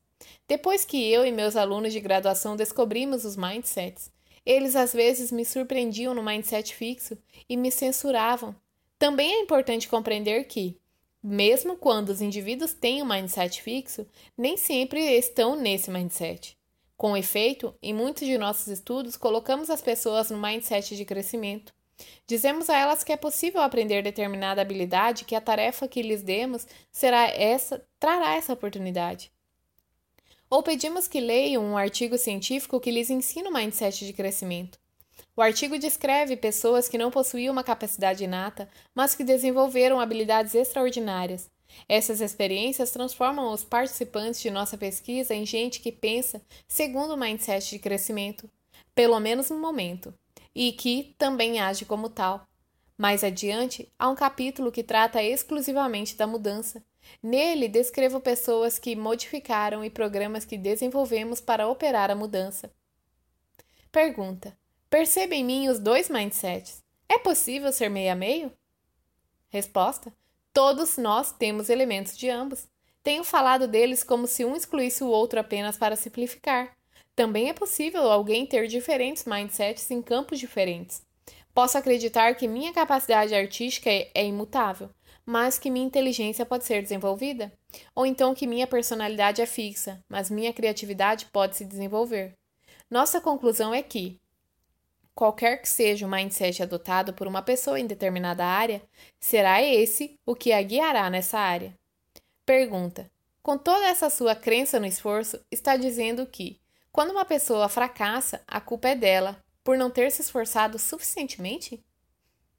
[0.47, 4.11] Depois que eu e meus alunos de graduação descobrimos os mindsets,
[4.45, 7.17] eles às vezes me surpreendiam no mindset fixo
[7.49, 8.55] e me censuravam.
[8.99, 10.77] Também é importante compreender que,
[11.23, 16.57] mesmo quando os indivíduos têm um mindset fixo, nem sempre estão nesse mindset.
[16.97, 21.73] Com efeito, em muitos de nossos estudos, colocamos as pessoas no mindset de crescimento.
[22.27, 26.67] Dizemos a elas que é possível aprender determinada habilidade, que a tarefa que lhes demos
[26.91, 29.31] será essa, trará essa oportunidade.
[30.51, 34.81] Ou pedimos que leiam um artigo científico que lhes ensina o mindset de crescimento.
[35.37, 41.49] O artigo descreve pessoas que não possuíam uma capacidade inata, mas que desenvolveram habilidades extraordinárias.
[41.89, 47.71] Essas experiências transformam os participantes de nossa pesquisa em gente que pensa segundo o mindset
[47.71, 48.51] de crescimento,
[48.93, 50.13] pelo menos no momento,
[50.53, 52.45] e que também age como tal.
[53.01, 56.85] Mais adiante, há um capítulo que trata exclusivamente da mudança.
[57.23, 62.71] Nele, descrevo pessoas que modificaram e programas que desenvolvemos para operar a mudança.
[63.91, 64.55] Pergunta:
[64.91, 66.83] Perceba em mim os dois mindsets.
[67.09, 68.53] É possível ser meio a meio?
[69.49, 70.13] Resposta:
[70.53, 72.69] Todos nós temos elementos de ambos.
[73.03, 76.77] Tenho falado deles como se um excluísse o outro apenas para simplificar.
[77.17, 81.09] Também é possível alguém ter diferentes mindsets em campos diferentes.
[81.53, 84.91] Posso acreditar que minha capacidade artística é, é imutável,
[85.27, 87.53] mas que minha inteligência pode ser desenvolvida?
[87.95, 92.35] Ou então que minha personalidade é fixa, mas minha criatividade pode se desenvolver?
[92.89, 94.19] Nossa conclusão é que,
[95.15, 98.83] qualquer que seja o mindset adotado por uma pessoa em determinada área,
[99.19, 101.75] será esse o que a guiará nessa área.
[102.47, 103.11] Pergunta:
[103.43, 108.61] com toda essa sua crença no esforço, está dizendo que, quando uma pessoa fracassa, a
[108.61, 111.83] culpa é dela por não ter se esforçado suficientemente?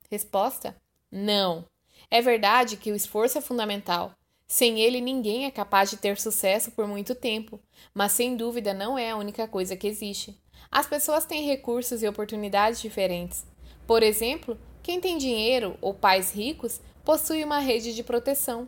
[0.09, 0.75] Resposta:
[1.11, 1.65] não.
[2.09, 4.13] É verdade que o esforço é fundamental.
[4.47, 7.59] Sem ele, ninguém é capaz de ter sucesso por muito tempo,
[7.93, 10.37] mas sem dúvida não é a única coisa que existe.
[10.69, 13.45] As pessoas têm recursos e oportunidades diferentes.
[13.87, 18.67] Por exemplo, quem tem dinheiro ou pais ricos possui uma rede de proteção.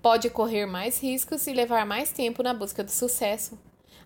[0.00, 3.58] Pode correr mais riscos e levar mais tempo na busca do sucesso.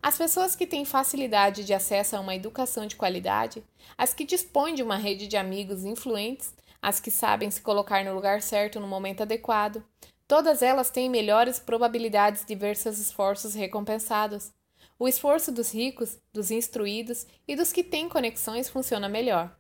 [0.03, 3.63] As pessoas que têm facilidade de acesso a uma educação de qualidade,
[3.97, 8.13] as que dispõem de uma rede de amigos influentes, as que sabem se colocar no
[8.13, 9.81] lugar certo no momento adequado,
[10.27, 14.51] todas elas têm melhores probabilidades de ver seus esforços recompensados.
[14.99, 19.57] O esforço dos ricos, dos instruídos e dos que têm conexões funciona melhor.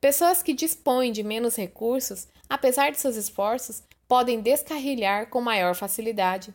[0.00, 6.54] Pessoas que dispõem de menos recursos, apesar de seus esforços, podem descarrilhar com maior facilidade.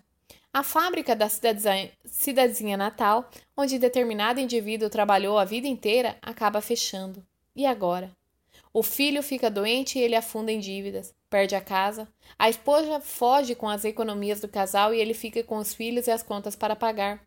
[0.56, 7.22] A fábrica da cidadezinha natal, onde determinado indivíduo trabalhou a vida inteira, acaba fechando.
[7.54, 8.10] E agora?
[8.72, 12.08] O filho fica doente e ele afunda em dívidas, perde a casa.
[12.40, 16.12] A esposa foge com as economias do casal e ele fica com os filhos e
[16.12, 17.22] as contas para pagar.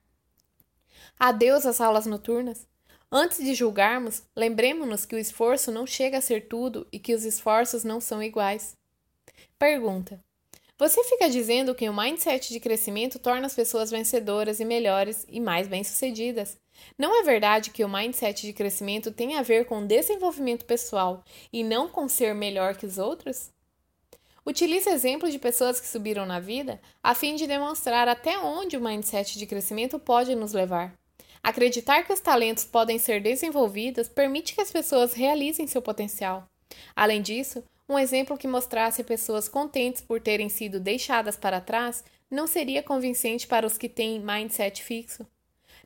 [1.21, 2.67] Adeus às aulas noturnas.
[3.13, 7.27] Antes de julgarmos, lembremos-nos que o esforço não chega a ser tudo e que os
[7.27, 8.75] esforços não são iguais.
[9.59, 10.19] Pergunta:
[10.79, 15.41] Você fica dizendo que o mindset de crescimento torna as pessoas vencedoras e melhores e
[15.41, 16.57] mais bem-sucedidas.
[16.97, 21.65] Não é verdade que o mindset de crescimento tem a ver com desenvolvimento pessoal e
[21.65, 23.51] não com ser melhor que os outros?
[24.47, 28.81] Utilize exemplos de pessoas que subiram na vida a fim de demonstrar até onde o
[28.81, 30.95] mindset de crescimento pode nos levar.
[31.43, 36.47] Acreditar que os talentos podem ser desenvolvidos permite que as pessoas realizem seu potencial.
[36.95, 42.47] Além disso, um exemplo que mostrasse pessoas contentes por terem sido deixadas para trás não
[42.47, 45.27] seria convincente para os que têm mindset fixo.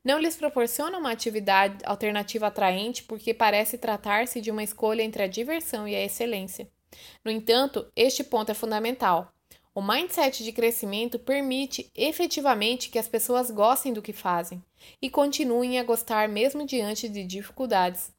[0.05, 5.29] Não lhes proporciona uma atividade alternativa atraente porque parece tratar-se de uma escolha entre a
[5.29, 6.69] diversão e a excelência.
[7.25, 9.33] No entanto, este ponto é fundamental.
[9.73, 14.63] O mindset de crescimento permite efetivamente que as pessoas gostem do que fazem
[15.01, 18.13] e continuem a gostar mesmo diante de dificuldades.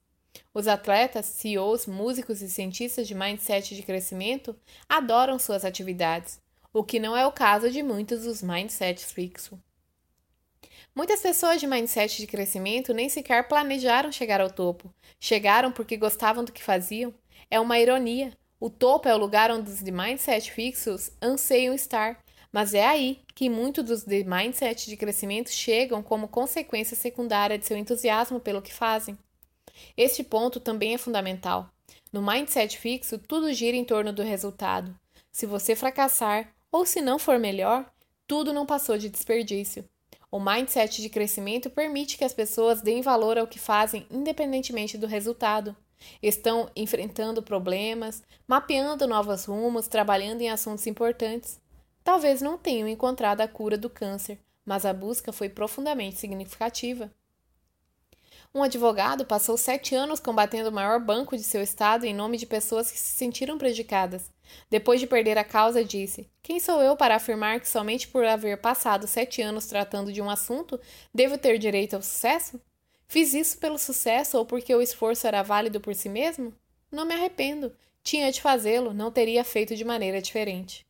[0.53, 4.55] Os atletas, CEOs, músicos e cientistas de mindset de crescimento
[4.87, 6.39] adoram suas atividades,
[6.71, 9.59] o que não é o caso de muitos dos mindsets fixos.
[10.95, 14.93] Muitas pessoas de mindset de crescimento nem sequer planejaram chegar ao topo.
[15.19, 17.13] Chegaram porque gostavam do que faziam.
[17.49, 22.23] É uma ironia, o topo é o lugar onde os de mindset fixos anseiam estar,
[22.49, 27.65] mas é aí que muitos dos de mindset de crescimento chegam como consequência secundária de
[27.65, 29.17] seu entusiasmo pelo que fazem.
[29.95, 31.69] Este ponto também é fundamental.
[32.11, 34.95] No mindset fixo, tudo gira em torno do resultado.
[35.31, 37.91] Se você fracassar, ou se não for melhor,
[38.27, 39.83] tudo não passou de desperdício.
[40.31, 45.05] O mindset de crescimento permite que as pessoas deem valor ao que fazem independentemente do
[45.05, 45.75] resultado.
[46.21, 51.59] Estão enfrentando problemas, mapeando novos rumos, trabalhando em assuntos importantes.
[52.03, 57.11] Talvez não tenham encontrado a cura do câncer, mas a busca foi profundamente significativa.
[58.55, 62.45] Um advogado passou sete anos combatendo o maior banco de seu estado em nome de
[62.45, 64.29] pessoas que se sentiram prejudicadas.
[64.69, 68.61] Depois de perder a causa, disse: Quem sou eu para afirmar que somente por haver
[68.61, 70.79] passado sete anos tratando de um assunto
[71.11, 72.61] devo ter direito ao sucesso?
[73.07, 76.53] Fiz isso pelo sucesso ou porque o esforço era válido por si mesmo?
[76.91, 77.75] Não me arrependo.
[78.03, 80.85] Tinha de fazê-lo, não teria feito de maneira diferente.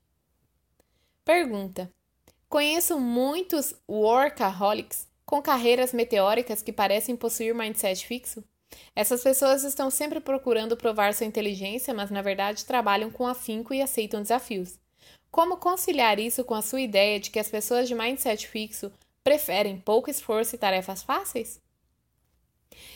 [1.24, 1.90] Pergunta:
[2.50, 8.44] Conheço muitos workaholics com carreiras meteóricas que parecem possuir mindset fixo?
[8.96, 13.82] Essas pessoas estão sempre procurando provar sua inteligência, mas na verdade trabalham com afinco e
[13.82, 14.80] aceitam desafios.
[15.32, 18.92] Como conciliar isso com a sua ideia de que as pessoas de mindset fixo
[19.24, 21.62] preferem pouco esforço e tarefas fáceis?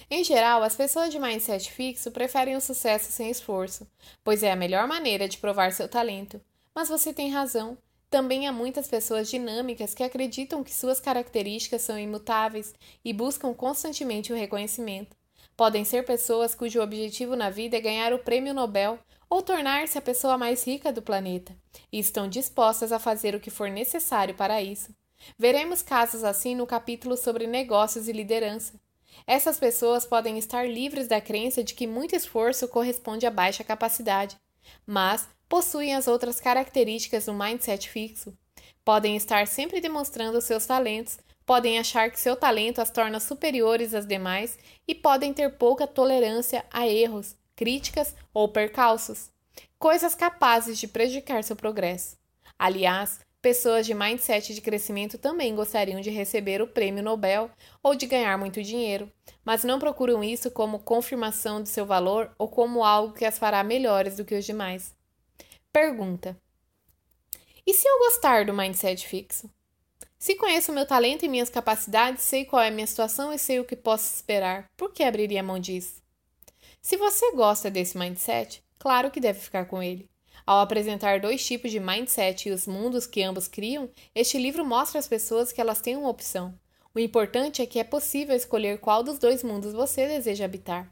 [0.09, 3.87] Em geral, as pessoas de mindset fixo preferem o sucesso sem esforço,
[4.23, 6.41] pois é a melhor maneira de provar seu talento.
[6.73, 7.77] Mas você tem razão.
[8.09, 14.31] Também há muitas pessoas dinâmicas que acreditam que suas características são imutáveis e buscam constantemente
[14.31, 15.15] o reconhecimento.
[15.57, 18.97] Podem ser pessoas cujo objetivo na vida é ganhar o prêmio Nobel
[19.29, 21.53] ou tornar-se a pessoa mais rica do planeta,
[21.91, 24.95] e estão dispostas a fazer o que for necessário para isso.
[25.37, 28.79] Veremos casos assim no capítulo sobre negócios e liderança.
[29.25, 34.37] Essas pessoas podem estar livres da crença de que muito esforço corresponde a baixa capacidade,
[34.85, 38.37] mas possuem as outras características do mindset fixo.
[38.83, 44.05] Podem estar sempre demonstrando seus talentos, podem achar que seu talento as torna superiores às
[44.05, 44.57] demais
[44.87, 49.29] e podem ter pouca tolerância a erros, críticas ou percalços,
[49.79, 52.17] coisas capazes de prejudicar seu progresso.
[52.59, 57.49] Aliás, pessoas de mindset de crescimento também gostariam de receber o prêmio Nobel
[57.81, 59.11] ou de ganhar muito dinheiro,
[59.45, 63.63] mas não procuram isso como confirmação de seu valor ou como algo que as fará
[63.63, 64.95] melhores do que os demais.
[65.71, 66.37] Pergunta:
[67.65, 69.49] E se eu gostar do mindset fixo?
[70.17, 73.59] Se conheço meu talento e minhas capacidades, sei qual é a minha situação e sei
[73.59, 76.01] o que posso esperar, por que abriria mão disso?
[76.81, 80.09] Se você gosta desse mindset, claro que deve ficar com ele.
[80.47, 84.97] Ao apresentar dois tipos de mindset e os mundos que ambos criam, este livro mostra
[84.97, 86.57] às pessoas que elas têm uma opção.
[86.95, 90.89] O importante é que é possível escolher qual dos dois mundos você deseja habitar.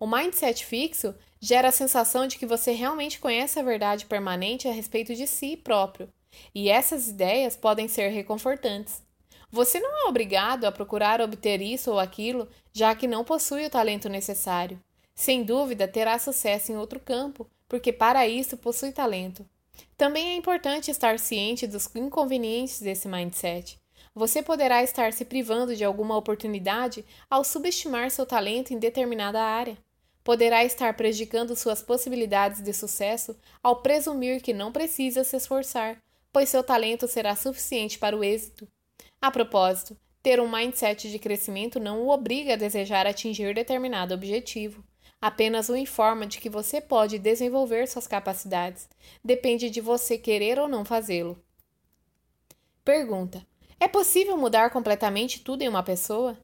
[0.00, 4.72] O mindset fixo gera a sensação de que você realmente conhece a verdade permanente a
[4.72, 6.08] respeito de si próprio,
[6.54, 9.02] e essas ideias podem ser reconfortantes.
[9.50, 13.70] Você não é obrigado a procurar obter isso ou aquilo, já que não possui o
[13.70, 14.80] talento necessário.
[15.14, 19.44] Sem dúvida, terá sucesso em outro campo, porque para isso possui talento.
[19.96, 23.80] Também é importante estar ciente dos inconvenientes desse mindset.
[24.14, 29.76] Você poderá estar se privando de alguma oportunidade ao subestimar seu talento em determinada área
[30.22, 36.00] poderá estar prejudicando suas possibilidades de sucesso ao presumir que não precisa se esforçar,
[36.32, 38.68] pois seu talento será suficiente para o êxito.
[39.20, 44.84] A propósito, ter um mindset de crescimento não o obriga a desejar atingir determinado objetivo.
[45.20, 48.88] Apenas o informa de que você pode desenvolver suas capacidades.
[49.24, 51.42] Depende de você querer ou não fazê-lo.
[52.84, 53.46] Pergunta:
[53.80, 56.38] É possível mudar completamente tudo em uma pessoa?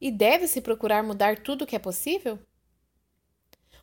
[0.00, 2.38] E deve-se procurar mudar tudo o que é possível?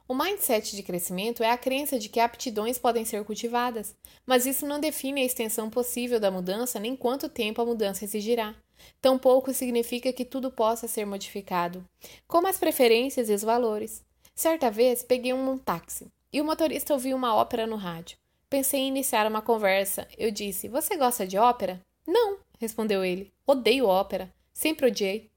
[0.07, 3.95] O mindset de crescimento é a crença de que aptidões podem ser cultivadas,
[4.26, 8.53] mas isso não define a extensão possível da mudança nem quanto tempo a mudança exigirá.
[8.99, 11.88] Tampouco significa que tudo possa ser modificado,
[12.28, 14.03] como as preferências e os valores.
[14.41, 18.17] Certa vez peguei um táxi e o motorista ouviu uma ópera no rádio.
[18.49, 20.07] Pensei em iniciar uma conversa.
[20.17, 21.79] Eu disse: Você gosta de ópera?
[22.07, 23.31] Não, respondeu ele.
[23.45, 24.33] Odeio ópera.
[24.51, 25.29] Sempre odiei.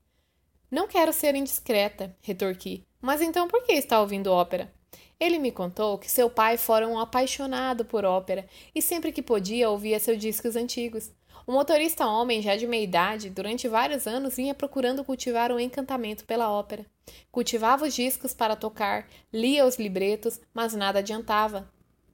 [0.71, 2.83] Não quero ser indiscreta, retorqui.
[2.99, 4.73] Mas então por que está ouvindo ópera?
[5.21, 9.69] Ele me contou que seu pai fora um apaixonado por ópera e sempre que podia
[9.69, 11.13] ouvia seus discos antigos.
[11.47, 16.25] O motorista homem, já de meia idade, durante vários anos vinha procurando cultivar um encantamento
[16.25, 16.87] pela ópera.
[17.31, 21.71] Cultivava os discos para tocar, lia os libretos, mas nada adiantava.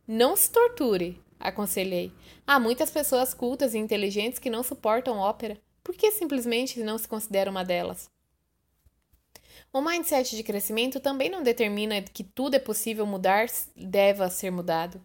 [0.06, 2.12] Não se torture, aconselhei.
[2.44, 5.56] Há muitas pessoas cultas e inteligentes que não suportam ópera.
[5.84, 8.10] Por que simplesmente não se considera uma delas?
[9.72, 15.00] O mindset de crescimento também não determina que tudo é possível mudar, deva ser mudado.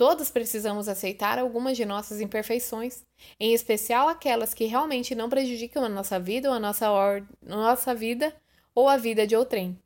[0.00, 3.04] Todos precisamos aceitar algumas de nossas imperfeições,
[3.38, 7.22] em especial aquelas que realmente não prejudicam a nossa vida ou a nossa, or...
[7.42, 8.34] nossa vida
[8.74, 9.78] ou a vida de outrem.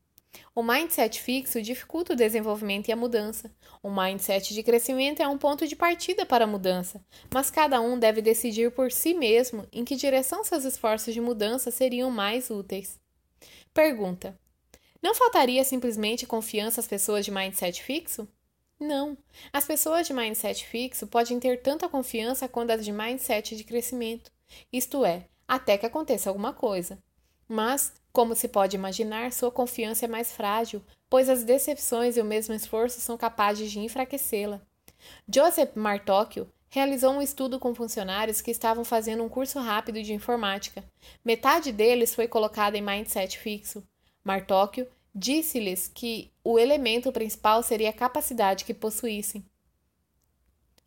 [0.55, 3.51] O mindset fixo dificulta o desenvolvimento e a mudança.
[3.83, 7.05] O mindset de crescimento é um ponto de partida para a mudança,
[7.35, 11.73] mas cada um deve decidir por si mesmo em que direção seus esforços de mudança
[11.73, 13.01] seriam mais úteis.
[13.73, 14.39] Pergunta:
[15.03, 18.29] Não faltaria simplesmente confiança às pessoas de mindset fixo?
[18.79, 19.17] Não.
[19.53, 24.31] As pessoas de mindset fixo podem ter tanta confiança quanto as de mindset de crescimento,
[24.73, 26.99] isto é, até que aconteça alguma coisa.
[27.49, 32.25] Mas, como se pode imaginar, sua confiança é mais frágil, pois as decepções e o
[32.25, 34.61] mesmo esforço são capazes de enfraquecê-la.
[35.29, 40.83] Joseph Martocchio realizou um estudo com funcionários que estavam fazendo um curso rápido de informática.
[41.25, 43.87] Metade deles foi colocada em mindset fixo.
[44.25, 49.45] Martóquio disse-lhes que o elemento principal seria a capacidade que possuíssem.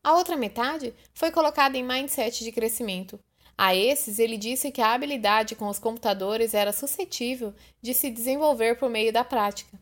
[0.03, 3.19] A outra metade foi colocada em mindset de crescimento.
[3.57, 8.77] A esses, ele disse que a habilidade com os computadores era suscetível de se desenvolver
[8.77, 9.79] por meio da prática.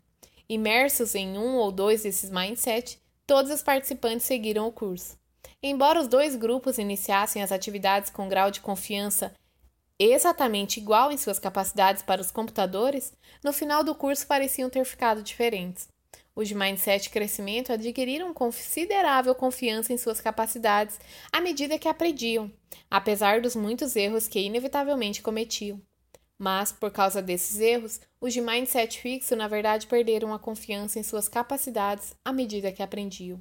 [0.48, 5.18] Imersos em um ou dois desses mindset, todos os participantes seguiram o curso.
[5.62, 9.34] Embora os dois grupos iniciassem as atividades com grau de confiança
[9.98, 15.22] exatamente igual em suas capacidades para os computadores, no final do curso pareciam ter ficado
[15.22, 15.88] diferentes.
[16.34, 21.00] Os de Mindset Crescimento adquiriram considerável confiança em suas capacidades
[21.32, 22.52] à medida que aprendiam,
[22.90, 25.80] apesar dos muitos erros que inevitavelmente cometiam.
[26.38, 31.02] Mas, por causa desses erros, os de mindset fixo, na verdade, perderam a confiança em
[31.02, 33.40] suas capacidades à medida que aprendiam.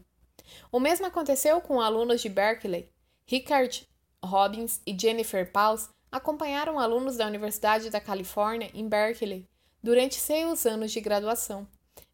[0.72, 2.90] O mesmo aconteceu com alunos de Berkeley.
[3.28, 3.86] Richard
[4.24, 9.48] Robbins e Jennifer Paus acompanharam alunos da Universidade da Califórnia, em Berkeley,
[9.82, 11.68] durante seis anos de graduação.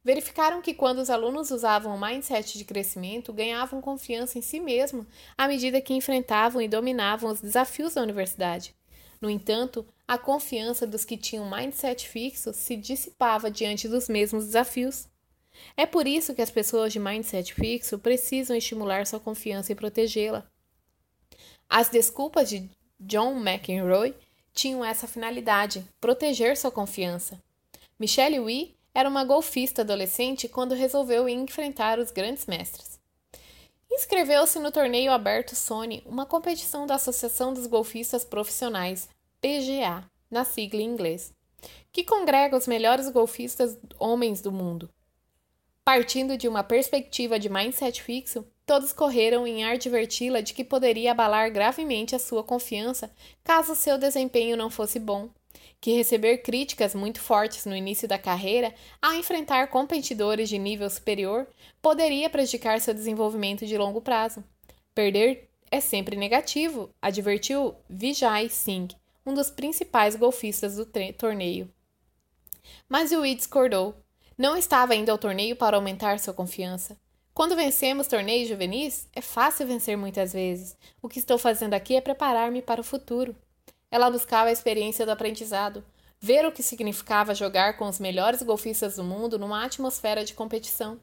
[0.04, 5.06] Verificaram que quando os alunos usavam o mindset de crescimento, ganhavam confiança em si mesmos
[5.38, 8.76] à medida que enfrentavam e dominavam os desafios da universidade.
[9.22, 15.08] No entanto, a confiança dos que tinham mindset fixo se dissipava diante dos mesmos desafios.
[15.78, 20.50] É por isso que as pessoas de mindset fixo precisam estimular sua confiança e protegê-la.
[21.70, 22.68] As desculpas de
[23.04, 24.16] John McEnroe
[24.54, 27.42] tinham essa finalidade: proteger sua confiança.
[28.00, 33.00] Michelle Wee era uma golfista adolescente quando resolveu enfrentar os grandes mestres.
[33.90, 39.10] Inscreveu-se no torneio aberto Sony, uma competição da Associação dos Golfistas Profissionais,
[39.42, 41.34] PGA, na sigla em inglês,
[41.92, 44.90] que congrega os melhores golfistas homens do mundo.
[45.94, 51.52] Partindo de uma perspectiva de mindset fixo, todos correram em adverti-la de que poderia abalar
[51.52, 53.14] gravemente a sua confiança
[53.44, 55.30] caso seu desempenho não fosse bom
[55.82, 61.46] que receber críticas muito fortes no início da carreira ao enfrentar competidores de nível superior
[61.82, 64.42] poderia prejudicar seu desenvolvimento de longo prazo.
[64.96, 70.86] Perder é sempre negativo, advertiu Vijay Singh, um dos principais golfistas do
[71.18, 71.70] torneio.
[72.88, 74.01] Mas Yui discordou.
[74.42, 76.98] Não estava indo ao torneio para aumentar sua confiança.
[77.32, 80.76] Quando vencemos torneios juvenis, é fácil vencer muitas vezes.
[81.00, 83.36] O que estou fazendo aqui é preparar-me para o futuro.
[83.92, 85.86] Ela buscava a experiência do aprendizado,
[86.20, 91.00] ver o que significava jogar com os melhores golfistas do mundo numa atmosfera de competição.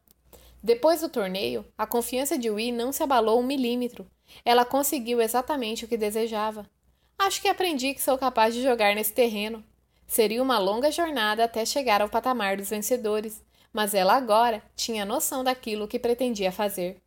[0.61, 4.05] Depois do torneio, a confiança de Wee não se abalou um milímetro.
[4.43, 6.69] Ela conseguiu exatamente o que desejava.
[7.17, 9.63] Acho que aprendi que sou capaz de jogar nesse terreno.
[10.09, 15.43] Seria uma longa jornada até chegar ao patamar dos vencedores, mas ela agora tinha noção
[15.43, 16.97] daquilo que pretendia fazer.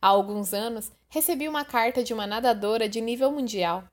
[0.00, 3.84] Há alguns anos, recebi uma carta de uma nadadora de nível mundial.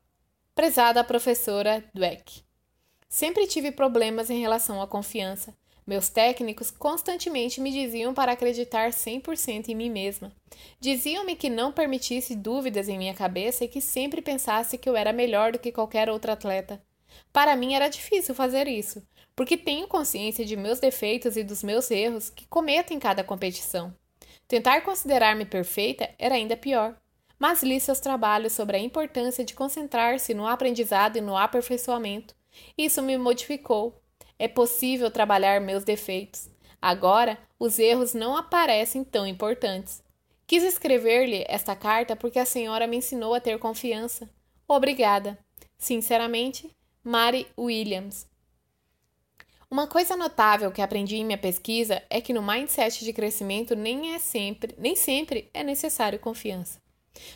[0.56, 2.42] Prezada professora Dweck.
[3.08, 5.54] Sempre tive problemas em relação à confiança.
[5.86, 10.32] Meus técnicos constantemente me diziam para acreditar 100% em mim mesma.
[10.80, 15.14] Diziam-me que não permitisse dúvidas em minha cabeça e que sempre pensasse que eu era
[15.14, 16.82] melhor do que qualquer outro atleta.
[17.32, 19.02] Para mim era difícil fazer isso,
[19.36, 23.94] porque tenho consciência de meus defeitos e dos meus erros que cometo em cada competição.
[24.48, 26.96] Tentar considerar-me perfeita era ainda pior
[27.40, 32.36] mas li seus trabalhos sobre a importância de concentrar-se no aprendizado e no aperfeiçoamento.
[32.78, 34.02] Isso me modificou.
[34.38, 36.50] É possível trabalhar meus defeitos.
[36.82, 40.04] Agora, os erros não aparecem tão importantes.
[40.46, 44.30] Quis escrever-lhe esta carta porque a senhora me ensinou a ter confiança.
[44.68, 45.38] Obrigada.
[45.78, 46.70] Sinceramente,
[47.04, 48.28] Mary Williams.
[49.72, 54.16] Uma coisa notável que aprendi em minha pesquisa é que no mindset de crescimento nem
[54.16, 56.82] é sempre, nem sempre é necessário confiança.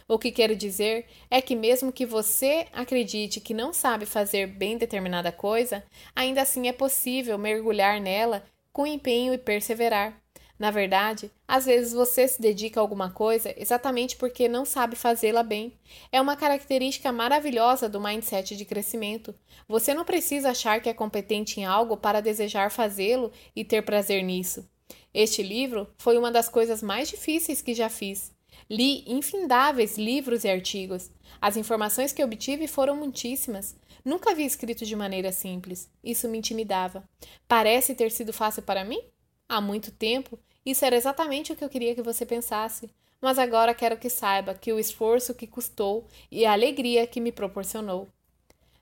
[0.07, 4.77] O que quero dizer é que, mesmo que você acredite que não sabe fazer bem
[4.77, 5.83] determinada coisa,
[6.15, 10.22] ainda assim é possível mergulhar nela com empenho e perseverar.
[10.57, 15.43] Na verdade, às vezes você se dedica a alguma coisa exatamente porque não sabe fazê-la
[15.43, 15.73] bem.
[16.11, 19.33] É uma característica maravilhosa do mindset de crescimento.
[19.67, 24.23] Você não precisa achar que é competente em algo para desejar fazê-lo e ter prazer
[24.23, 24.67] nisso.
[25.13, 28.31] Este livro foi uma das coisas mais difíceis que já fiz.
[28.69, 31.11] Li infindáveis livros e artigos.
[31.41, 33.75] As informações que obtive foram muitíssimas.
[34.05, 35.89] Nunca havia escrito de maneira simples.
[36.03, 37.03] Isso me intimidava.
[37.47, 39.01] Parece ter sido fácil para mim?
[39.47, 42.89] Há muito tempo, isso era exatamente o que eu queria que você pensasse.
[43.21, 47.31] Mas agora quero que saiba que o esforço que custou e a alegria que me
[47.31, 48.07] proporcionou.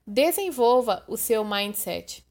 [0.05, 2.25] Desenvolva o seu mindset.